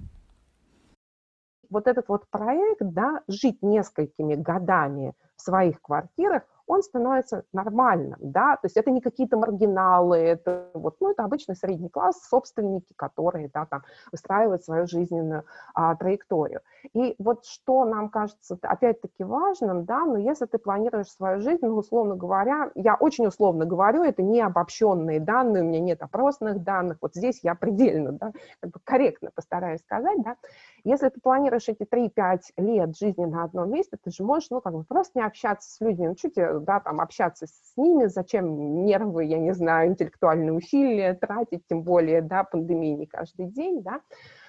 Вот 1.69 1.88
этот 1.88 2.07
вот 2.07 2.27
проект, 2.29 2.81
да, 2.81 3.21
жить 3.27 3.62
несколькими 3.62 4.36
годами 4.36 5.13
в 5.36 5.41
своих 5.41 5.81
квартирах, 5.81 6.43
он 6.67 6.82
становится 6.82 7.43
нормальным, 7.54 8.19
да, 8.19 8.56
то 8.56 8.65
есть 8.65 8.78
это 8.78 8.91
не 8.91 9.02
какие-то 9.02 9.38
маргиналы, 9.38 10.17
это 10.17 10.69
вот, 10.73 10.95
ну, 10.99 11.12
это 11.12 11.23
обычный 11.23 11.56
средний 11.56 11.89
класс, 11.89 12.21
собственники, 12.28 12.93
которые, 12.95 13.49
да, 13.54 13.65
там, 13.65 13.84
выстраивают 14.12 14.63
свою 14.63 14.88
жизненную 14.88 15.43
а, 15.73 15.95
траекторию. 15.95 16.62
И 16.93 17.15
вот 17.19 17.45
что 17.45 17.86
нам 17.86 18.10
кажется, 18.10 18.58
опять-таки, 18.62 19.23
важным, 19.23 19.86
да, 19.86 20.06
но 20.06 20.17
если 20.17 20.45
ты 20.45 20.58
планируешь 20.58 21.12
свою 21.12 21.41
жизнь, 21.41 21.65
ну, 21.65 21.76
условно 21.76 22.15
говоря, 22.15 22.71
я 22.76 22.95
очень 22.95 23.28
условно 23.28 23.65
говорю, 23.65 24.04
это 24.04 24.21
не 24.21 24.41
обобщенные 24.41 25.19
данные, 25.19 25.63
у 25.63 25.65
меня 25.65 25.80
нет 25.80 26.02
опросных 26.02 26.63
данных, 26.63 26.97
вот 27.02 27.13
здесь 27.15 27.39
я 27.43 27.56
предельно, 27.56 28.13
да, 28.13 28.32
как 28.60 28.71
бы 28.71 28.80
корректно 28.84 29.32
постараюсь 29.36 29.82
сказать, 29.82 30.21
да, 30.23 30.36
если 30.84 31.10
ты 31.10 31.19
планируешь 31.22 31.69
эти 31.69 31.84
3-5 31.84 32.39
лет 32.58 32.98
жизни 32.98 33.26
на 33.26 33.46
одном 33.46 33.72
месте, 33.72 33.98
ты 34.02 34.12
же 34.12 34.24
можешь, 34.24 34.50
ну, 34.50 34.60
как 34.60 34.74
бы 34.74 34.84
просто 34.84 35.19
не 35.19 35.26
общаться 35.26 35.69
с 35.69 35.80
людьми, 35.80 36.10
ну, 36.10 36.15
тебе, 36.15 36.60
да, 36.60 36.82
там, 36.82 37.00
общаться 37.00 37.48
с 37.48 37.74
ними, 37.78 38.08
зачем 38.08 38.84
нервы, 38.84 39.24
я 39.24 39.39
не 39.39 39.54
знаю, 39.54 39.89
интеллектуальные 39.89 40.52
усилия 40.52 41.13
тратить, 41.13 41.65
тем 41.67 41.84
более, 41.84 42.22
да, 42.22 42.43
пандемии 42.43 42.96
не 42.96 43.06
каждый 43.06 43.48
день, 43.48 43.82
да, 43.82 44.02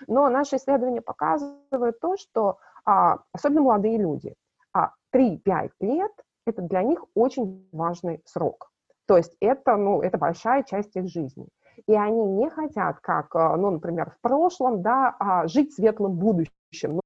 но 0.09 0.29
наши 0.29 0.57
исследования 0.57 1.03
показывают 1.03 2.01
то, 2.01 2.16
что 2.16 2.59
а, 2.85 3.18
особенно 3.33 3.62
молодые 3.62 3.99
люди, 3.99 4.35
а 4.73 4.90
3-5 5.14 5.70
лет– 5.81 6.12
это 6.47 6.62
для 6.62 6.83
них 6.83 7.05
очень 7.14 7.68
важный 7.73 8.20
срок. 8.25 8.70
То 9.07 9.16
есть 9.16 9.37
это, 9.40 9.77
ну, 9.77 10.03
это 10.03 10.18
большая 10.18 10.62
часть 10.64 10.97
их 10.97 11.09
жизни 11.09 11.47
и 11.87 11.94
они 11.94 12.24
не 12.24 12.50
хотят, 12.50 12.98
как, 13.00 13.34
э, 13.34 13.56
ну, 13.56 13.70
например, 13.70 14.10
в 14.10 14.20
прошлом, 14.20 14.82
да, 14.82 15.14
а 15.18 15.46
жить 15.46 15.74
светлым 15.74 16.12
будущим. 16.12 17.00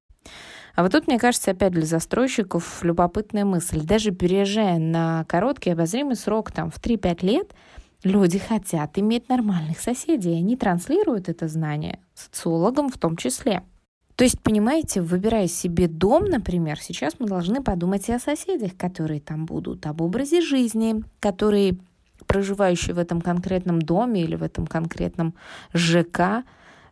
А 0.74 0.82
вот 0.82 0.92
тут, 0.92 1.08
мне 1.08 1.18
кажется, 1.18 1.50
опять 1.50 1.72
для 1.72 1.84
застройщиков 1.84 2.84
любопытная 2.84 3.44
мысль. 3.44 3.80
Даже 3.82 4.12
переезжая 4.12 4.78
на 4.78 5.24
короткий 5.26 5.70
обозримый 5.70 6.14
срок, 6.14 6.52
там, 6.52 6.70
в 6.70 6.80
3-5 6.80 7.26
лет, 7.26 7.52
люди 8.04 8.38
хотят 8.38 8.96
иметь 8.98 9.28
нормальных 9.28 9.80
соседей. 9.80 10.38
Они 10.38 10.56
транслируют 10.56 11.28
это 11.28 11.48
знание 11.48 11.98
социологам 12.14 12.90
в 12.90 12.98
том 12.98 13.16
числе. 13.16 13.64
То 14.14 14.24
есть, 14.24 14.40
понимаете, 14.40 15.00
выбирая 15.00 15.46
себе 15.46 15.86
дом, 15.86 16.24
например, 16.24 16.80
сейчас 16.80 17.14
мы 17.18 17.26
должны 17.26 17.62
подумать 17.62 18.08
и 18.08 18.12
о 18.12 18.18
соседях, 18.18 18.76
которые 18.76 19.20
там 19.20 19.46
будут, 19.46 19.86
об 19.86 20.00
образе 20.00 20.40
жизни, 20.40 21.04
который 21.20 21.80
проживающие 22.28 22.94
в 22.94 22.98
этом 22.98 23.20
конкретном 23.20 23.82
доме 23.82 24.22
или 24.22 24.36
в 24.36 24.44
этом 24.44 24.66
конкретном 24.66 25.34
ЖК 25.74 26.44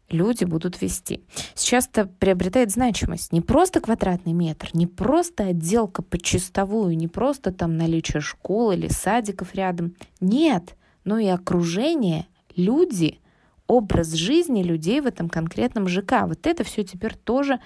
люди 0.08 0.44
будут 0.44 0.80
вести. 0.80 1.22
Сейчас 1.54 1.88
это 1.92 2.06
приобретает 2.06 2.70
значимость. 2.72 3.32
Не 3.32 3.40
просто 3.40 3.80
квадратный 3.80 4.32
метр, 4.32 4.70
не 4.72 4.86
просто 4.86 5.44
отделка 5.44 6.02
под 6.02 6.22
чистовую, 6.22 6.96
не 6.96 7.06
просто 7.06 7.52
там 7.52 7.76
наличие 7.76 8.20
школ 8.20 8.72
или 8.72 8.88
садиков 8.88 9.54
рядом. 9.54 9.94
Нет, 10.20 10.74
но 11.04 11.18
и 11.18 11.26
окружение, 11.26 12.26
люди, 12.56 13.20
образ 13.66 14.12
жизни 14.12 14.62
людей 14.62 15.00
в 15.00 15.06
этом 15.06 15.28
конкретном 15.28 15.88
ЖК. 15.88 16.22
Вот 16.26 16.46
это 16.46 16.64
все 16.64 16.84
теперь 16.84 17.14
тоже 17.14 17.60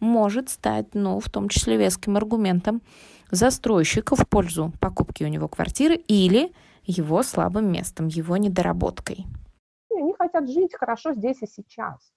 может 0.00 0.48
стать, 0.48 0.94
ну, 0.94 1.20
в 1.20 1.30
том 1.30 1.48
числе 1.48 1.76
веским 1.76 2.16
аргументом 2.16 2.82
застройщика 3.30 4.16
в 4.16 4.28
пользу 4.28 4.72
покупки 4.80 5.24
у 5.24 5.28
него 5.28 5.48
квартиры 5.48 5.96
или 5.96 6.52
его 6.84 7.22
слабым 7.22 7.70
местом, 7.70 8.08
его 8.08 8.36
недоработкой. 8.36 9.26
Они 9.90 10.14
хотят 10.18 10.48
жить 10.48 10.74
хорошо 10.74 11.12
здесь 11.14 11.42
и 11.42 11.46
сейчас. 11.46 12.12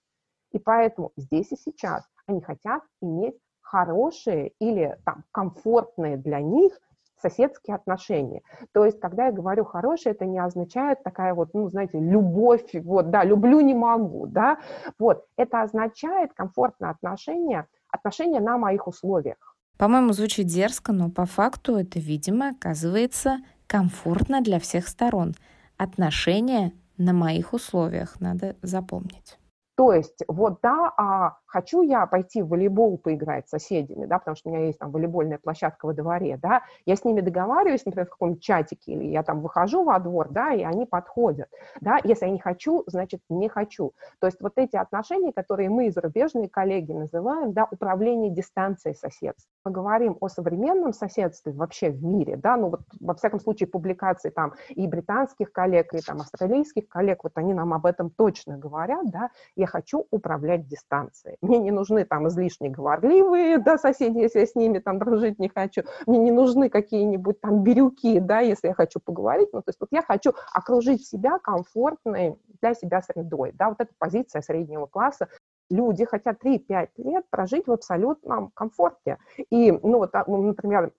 И 0.51 0.59
поэтому 0.59 1.11
здесь 1.17 1.51
и 1.51 1.57
сейчас 1.57 2.03
они 2.27 2.41
хотят 2.41 2.83
иметь 3.01 3.35
хорошие 3.61 4.53
или 4.59 4.97
там 5.05 5.23
комфортные 5.31 6.17
для 6.17 6.39
них 6.39 6.79
соседские 7.21 7.75
отношения. 7.75 8.41
То 8.73 8.85
есть, 8.85 8.99
когда 8.99 9.27
я 9.27 9.31
говорю 9.31 9.65
хорошие, 9.65 10.13
это 10.13 10.25
не 10.25 10.39
означает 10.39 11.03
такая 11.03 11.33
вот, 11.33 11.53
ну, 11.53 11.69
знаете, 11.69 11.99
любовь, 11.99 12.69
вот, 12.73 13.09
да, 13.09 13.23
люблю, 13.23 13.61
не 13.61 13.73
могу, 13.73 14.27
да, 14.27 14.59
вот, 14.99 15.25
это 15.37 15.61
означает 15.61 16.33
комфортное 16.33 16.89
отношение, 16.91 17.67
отношения 17.89 18.39
на 18.39 18.57
моих 18.57 18.87
условиях. 18.87 19.55
По-моему, 19.77 20.13
звучит 20.13 20.47
дерзко, 20.47 20.93
но 20.93 21.09
по 21.09 21.25
факту 21.25 21.75
это, 21.75 21.99
видимо, 21.99 22.49
оказывается 22.49 23.39
комфортно 23.67 24.41
для 24.41 24.59
всех 24.59 24.87
сторон. 24.87 25.33
Отношения 25.77 26.71
на 26.97 27.13
моих 27.13 27.53
условиях, 27.53 28.19
надо 28.19 28.55
запомнить. 28.61 29.37
То 29.75 29.91
есть, 29.91 30.23
вот 30.27 30.59
да, 30.63 30.93
а 30.97 31.37
хочу 31.45 31.81
я 31.81 32.05
пойти 32.05 32.41
в 32.41 32.49
волейбол 32.49 32.97
поиграть 32.97 33.47
с 33.47 33.51
соседями, 33.51 34.05
да, 34.05 34.19
потому 34.19 34.35
что 34.35 34.49
у 34.49 34.53
меня 34.53 34.65
есть 34.65 34.79
там 34.79 34.91
волейбольная 34.91 35.37
площадка 35.37 35.85
во 35.85 35.93
дворе, 35.93 36.37
да, 36.41 36.61
я 36.85 36.95
с 36.95 37.03
ними 37.03 37.21
договариваюсь, 37.21 37.85
например, 37.85 38.07
в 38.07 38.11
каком-нибудь 38.11 38.43
чатике, 38.43 38.93
или 38.93 39.05
я 39.05 39.23
там 39.23 39.41
выхожу 39.41 39.83
во 39.83 39.99
двор, 39.99 40.29
да, 40.29 40.53
и 40.53 40.63
они 40.63 40.85
подходят, 40.85 41.49
да, 41.81 41.99
если 42.03 42.25
я 42.25 42.31
не 42.31 42.39
хочу, 42.39 42.83
значит, 42.87 43.21
не 43.29 43.49
хочу. 43.49 43.93
То 44.19 44.27
есть 44.27 44.41
вот 44.41 44.53
эти 44.57 44.75
отношения, 44.75 45.31
которые 45.33 45.69
мы, 45.69 45.91
зарубежные 45.91 46.49
коллеги, 46.49 46.91
называем, 46.91 47.53
да, 47.53 47.67
управление 47.69 48.31
дистанцией 48.31 48.95
соседства. 48.95 49.49
Мы 49.65 49.71
говорим 49.71 50.17
о 50.21 50.27
современном 50.27 50.93
соседстве 50.93 51.51
вообще 51.51 51.89
в 51.89 52.03
мире, 52.03 52.37
да, 52.37 52.57
ну 52.57 52.69
вот 52.69 52.81
во 52.99 53.15
всяком 53.15 53.39
случае 53.39 53.67
публикации 53.67 54.29
там 54.29 54.53
и 54.69 54.87
британских 54.87 55.51
коллег, 55.51 55.93
и 55.93 56.01
там 56.01 56.21
австралийских 56.21 56.87
коллег, 56.87 57.23
вот 57.23 57.33
они 57.35 57.53
нам 57.53 57.73
об 57.73 57.85
этом 57.85 58.09
точно 58.09 58.57
говорят, 58.57 59.09
да, 59.09 59.29
я 59.55 59.67
хочу 59.67 60.05
управлять 60.11 60.67
дистанцией. 60.67 61.37
Мне 61.45 61.59
не 61.59 61.71
нужны 61.71 62.05
там 62.05 62.27
излишне 62.27 62.69
говорливые, 62.69 63.59
да, 63.59 63.77
соседи, 63.77 64.17
если 64.17 64.39
я 64.39 64.45
с 64.45 64.55
ними 64.55 64.79
там 64.79 64.97
дружить 64.99 65.39
не 65.39 65.49
хочу. 65.49 65.83
Мне 66.07 66.17
не 66.17 66.31
нужны 66.31 66.69
какие-нибудь 66.69 67.39
там 67.39 67.63
бирюки, 67.63 68.19
да, 68.19 68.39
если 68.39 68.69
я 68.69 68.73
хочу 68.73 68.99
поговорить. 68.99 69.49
Ну, 69.53 69.61
то 69.61 69.69
есть 69.69 69.79
вот 69.79 69.89
я 69.91 70.01
хочу 70.01 70.33
окружить 70.53 71.05
себя 71.05 71.37
комфортной 71.39 72.37
для 72.61 72.73
себя 72.73 73.01
средой, 73.01 73.51
да, 73.53 73.69
вот 73.69 73.79
эта 73.79 73.91
позиция 73.97 74.41
среднего 74.41 74.87
класса, 74.87 75.27
люди 75.69 76.05
хотят 76.05 76.43
3-5 76.43 76.89
лет 76.97 77.25
прожить 77.29 77.67
в 77.67 77.71
абсолютном 77.71 78.51
комфорте. 78.53 79.17
И, 79.49 79.71
ну, 79.71 79.99
вот, 79.99 80.13
а, 80.13 80.23
например, 80.27 80.91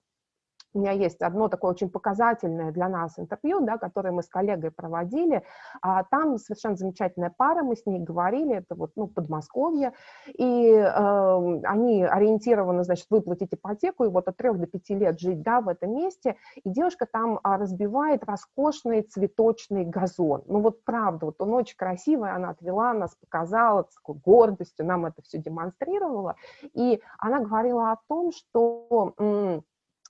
у 0.76 0.78
меня 0.78 0.92
есть 0.92 1.22
одно 1.22 1.48
такое 1.48 1.70
очень 1.70 1.88
показательное 1.88 2.70
для 2.70 2.88
нас 2.88 3.18
интервью, 3.18 3.60
да, 3.60 3.78
которое 3.78 4.12
мы 4.12 4.22
с 4.22 4.28
коллегой 4.28 4.70
проводили. 4.70 5.42
А, 5.80 6.04
там 6.04 6.36
совершенно 6.36 6.76
замечательная 6.76 7.32
пара, 7.34 7.62
мы 7.62 7.76
с 7.76 7.86
ней 7.86 7.98
говорили, 7.98 8.56
это 8.56 8.74
вот 8.74 8.92
ну, 8.94 9.06
Подмосковье, 9.06 9.94
и 10.26 10.68
э, 10.68 11.60
они 11.64 12.04
ориентированы, 12.04 12.84
значит, 12.84 13.06
выплатить 13.08 13.54
ипотеку 13.54 14.04
и 14.04 14.08
вот 14.08 14.28
от 14.28 14.36
3 14.36 14.52
до 14.52 14.66
5 14.66 14.90
лет 14.90 15.18
жить 15.18 15.42
да, 15.42 15.62
в 15.62 15.68
этом 15.68 15.94
месте, 15.94 16.36
и 16.56 16.68
девушка 16.68 17.06
там 17.10 17.40
а, 17.42 17.56
разбивает 17.56 18.24
роскошный 18.24 19.02
цветочный 19.02 19.84
газон. 19.84 20.42
Ну 20.46 20.60
вот 20.60 20.84
правда, 20.84 21.26
вот 21.26 21.36
он 21.40 21.54
очень 21.54 21.76
красивый, 21.76 22.32
она 22.32 22.50
отвела 22.50 22.92
нас, 22.92 23.14
показала 23.14 23.86
с 23.90 23.94
такой 23.94 24.16
гордостью, 24.16 24.84
нам 24.84 25.06
это 25.06 25.22
все 25.22 25.38
демонстрировала, 25.38 26.36
и 26.74 27.00
она 27.18 27.40
говорила 27.40 27.92
о 27.92 27.98
том, 28.08 28.30
что 28.32 29.14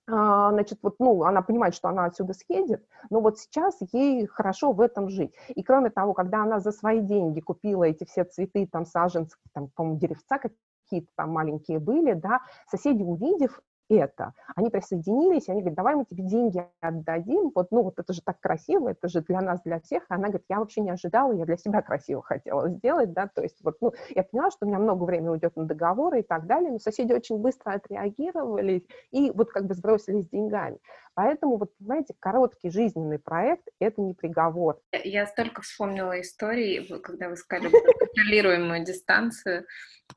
значит, 0.07 0.79
вот, 0.83 0.97
ну, 0.99 1.25
она 1.25 1.43
понимает, 1.43 1.75
что 1.75 1.89
она 1.89 2.05
отсюда 2.05 2.33
съедет, 2.33 2.87
но 3.11 3.21
вот 3.21 3.39
сейчас 3.39 3.77
ей 3.93 4.27
хорошо 4.27 4.73
в 4.73 4.81
этом 4.81 5.09
жить. 5.09 5.35
И 5.49 5.63
кроме 5.63 5.91
того, 5.91 6.15
когда 6.15 6.43
она 6.43 6.61
за 6.61 6.73
свои 6.73 7.01
деньги 7.01 7.41
купила 7.41 7.85
эти 7.85 8.05
все 8.05 8.25
цветы, 8.25 8.69
там, 8.71 8.87
саженцы, 8.87 9.37
там, 9.53 9.69
по-моему, 9.75 9.99
деревца 9.99 10.39
какие-то 10.39 11.09
там 11.17 11.31
маленькие 11.31 11.81
были, 11.81 12.13
да, 12.13 12.41
соседи, 12.71 13.03
увидев 13.03 13.61
это. 13.89 14.33
Они 14.55 14.71
присоединились, 14.71 15.49
они 15.49 15.61
говорят, 15.61 15.77
давай 15.77 15.95
мы 15.95 16.05
тебе 16.05 16.25
деньги 16.25 16.65
отдадим, 16.81 17.53
вот, 17.55 17.69
ну, 17.71 17.83
вот 17.83 17.99
это 17.99 18.13
же 18.13 18.21
так 18.23 18.41
красиво, 18.41 18.89
это 18.91 19.09
же 19.09 19.21
для 19.23 19.41
нас, 19.41 19.61
для 19.63 19.81
всех. 19.81 20.03
И 20.05 20.15
она 20.15 20.29
говорит, 20.29 20.47
я 20.49 20.59
вообще 20.59 20.81
не 20.81 20.91
ожидала, 20.91 21.33
я 21.33 21.45
для 21.45 21.57
себя 21.57 21.83
красиво 21.83 22.23
хотела 22.23 22.69
сделать, 22.69 23.13
да, 23.13 23.29
то 23.29 23.43
есть 23.43 23.63
вот, 23.63 23.77
ну, 23.81 23.93
я 24.15 24.23
поняла, 24.23 24.51
что 24.51 24.67
у 24.67 24.69
меня 24.69 24.79
много 24.79 25.05
времени 25.05 25.29
уйдет 25.29 25.57
на 25.57 25.65
договоры 25.65 26.21
и 26.21 26.23
так 26.23 26.47
далее, 26.47 26.73
но 26.73 26.79
соседи 26.79 27.13
очень 27.13 27.39
быстро 27.39 27.73
отреагировали 27.73 28.87
и 29.11 29.31
вот 29.31 29.51
как 29.51 29.67
бы 29.67 29.75
сбросились 29.75 30.29
деньгами. 30.29 30.79
Поэтому, 31.17 31.57
вот, 31.57 31.75
понимаете, 31.79 32.15
короткий 32.21 32.69
жизненный 32.69 33.19
проект– 33.19 33.67
это 33.81 34.03
не 34.03 34.13
приговор. 34.13 34.79
Я 34.93 35.27
столько 35.27 35.63
вспомнила 35.63 36.21
истории, 36.21 36.87
когда 36.99 37.31
вы 37.31 37.37
сказали 37.37 37.71
контролируемую 37.71 38.85
дистанцию, 38.85 39.65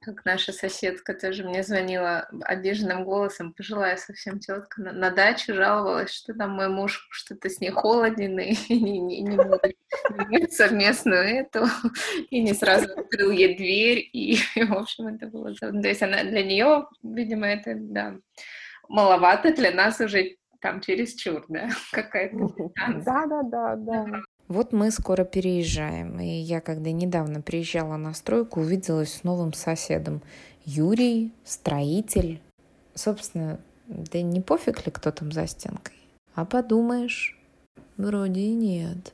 как 0.01 0.25
наша 0.25 0.51
соседка 0.51 1.13
тоже 1.13 1.45
мне 1.45 1.63
звонила 1.63 2.27
обиженным 2.41 3.05
голосом, 3.05 3.53
пожилая 3.53 3.95
совсем 3.95 4.39
тетка, 4.39 4.81
на, 4.81 4.91
на 4.91 5.09
дачу 5.09 5.53
жаловалась, 5.53 6.11
что 6.11 6.33
там 6.33 6.51
мой 6.51 6.67
муж 6.67 7.07
что-то 7.11 7.49
с 7.49 7.61
ней 7.61 7.71
холоден 7.71 8.37
и 8.37 8.57
не, 8.69 8.99
не, 8.99 9.21
не 9.21 9.37
может 9.37 10.51
совместную 10.51 11.23
эту, 11.23 11.65
и 12.29 12.41
не 12.41 12.53
сразу 12.53 12.91
открыл 12.91 13.31
ей 13.31 13.55
дверь, 13.55 14.09
и, 14.11 14.37
в 14.67 14.73
общем, 14.73 15.07
это 15.07 15.27
было... 15.27 15.55
То 15.55 15.87
есть 15.87 16.03
она 16.03 16.25
для 16.25 16.43
нее, 16.43 16.87
видимо, 17.03 17.47
это, 17.47 17.71
да, 17.75 18.17
маловато, 18.89 19.53
для 19.53 19.71
нас 19.71 20.01
уже 20.01 20.38
там 20.61 20.81
чересчур, 20.81 21.45
да, 21.47 21.69
какая-то 21.91 22.71
Да, 23.05 23.25
да, 23.25 23.43
да, 23.43 23.75
да. 23.75 24.05
Вот 24.47 24.73
мы 24.73 24.89
скоро 24.89 25.25
переезжаем, 25.25 26.19
и 26.19 26.27
я, 26.27 26.59
когда 26.59 26.91
недавно 26.91 27.41
приезжала 27.41 27.97
на 27.97 28.13
стройку, 28.13 28.61
увиделась 28.61 29.13
с 29.13 29.23
новым 29.23 29.53
соседом. 29.53 30.21
Юрий, 30.65 31.31
строитель. 31.43 32.41
Собственно, 32.95 33.59
да 33.87 34.21
не 34.21 34.41
пофиг 34.41 34.85
ли 34.85 34.91
кто 34.91 35.11
там 35.11 35.31
за 35.31 35.45
стенкой. 35.45 35.95
А 36.33 36.45
подумаешь, 36.45 37.39
вроде 37.97 38.41
и 38.41 38.53
нет. 38.53 39.13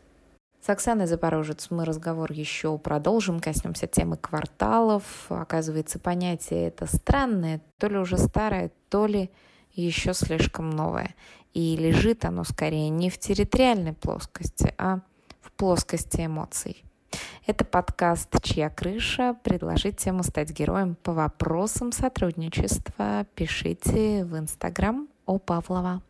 С 0.66 0.70
Оксаной 0.70 1.06
Запорожец 1.06 1.70
мы 1.70 1.86
разговор 1.86 2.32
еще 2.32 2.78
продолжим, 2.78 3.40
коснемся 3.40 3.88
темы 3.88 4.18
кварталов. 4.18 5.26
Оказывается, 5.30 6.00
понятие 6.00 6.70
это 6.70 6.88
странное, 6.88 7.62
то 7.78 7.88
ли 7.88 7.98
уже 7.98 8.18
старое, 8.18 8.72
то 8.90 9.06
ли 9.06 9.30
еще 9.76 10.14
слишком 10.14 10.70
новое. 10.70 11.16
И 11.54 11.76
лежит 11.78 12.26
оно 12.26 12.44
скорее 12.44 12.90
не 12.90 13.10
в 13.10 13.18
территориальной 13.18 13.94
плоскости, 13.94 14.74
а 14.78 15.00
в 15.42 15.52
плоскости 15.52 16.26
эмоций. 16.26 16.84
Это 17.46 17.64
подкаст 17.64 18.30
«Чья 18.42 18.70
крыша?». 18.70 19.36
Предложить 19.44 19.98
тему 19.98 20.24
стать 20.24 20.52
героем 20.52 20.96
по 20.96 21.14
вопросам 21.14 21.92
сотрудничества. 21.92 23.26
Пишите 23.36 24.26
в 24.26 24.38
Инстаграм 24.38 25.08
о 25.26 25.38
Павлова. 25.38 26.02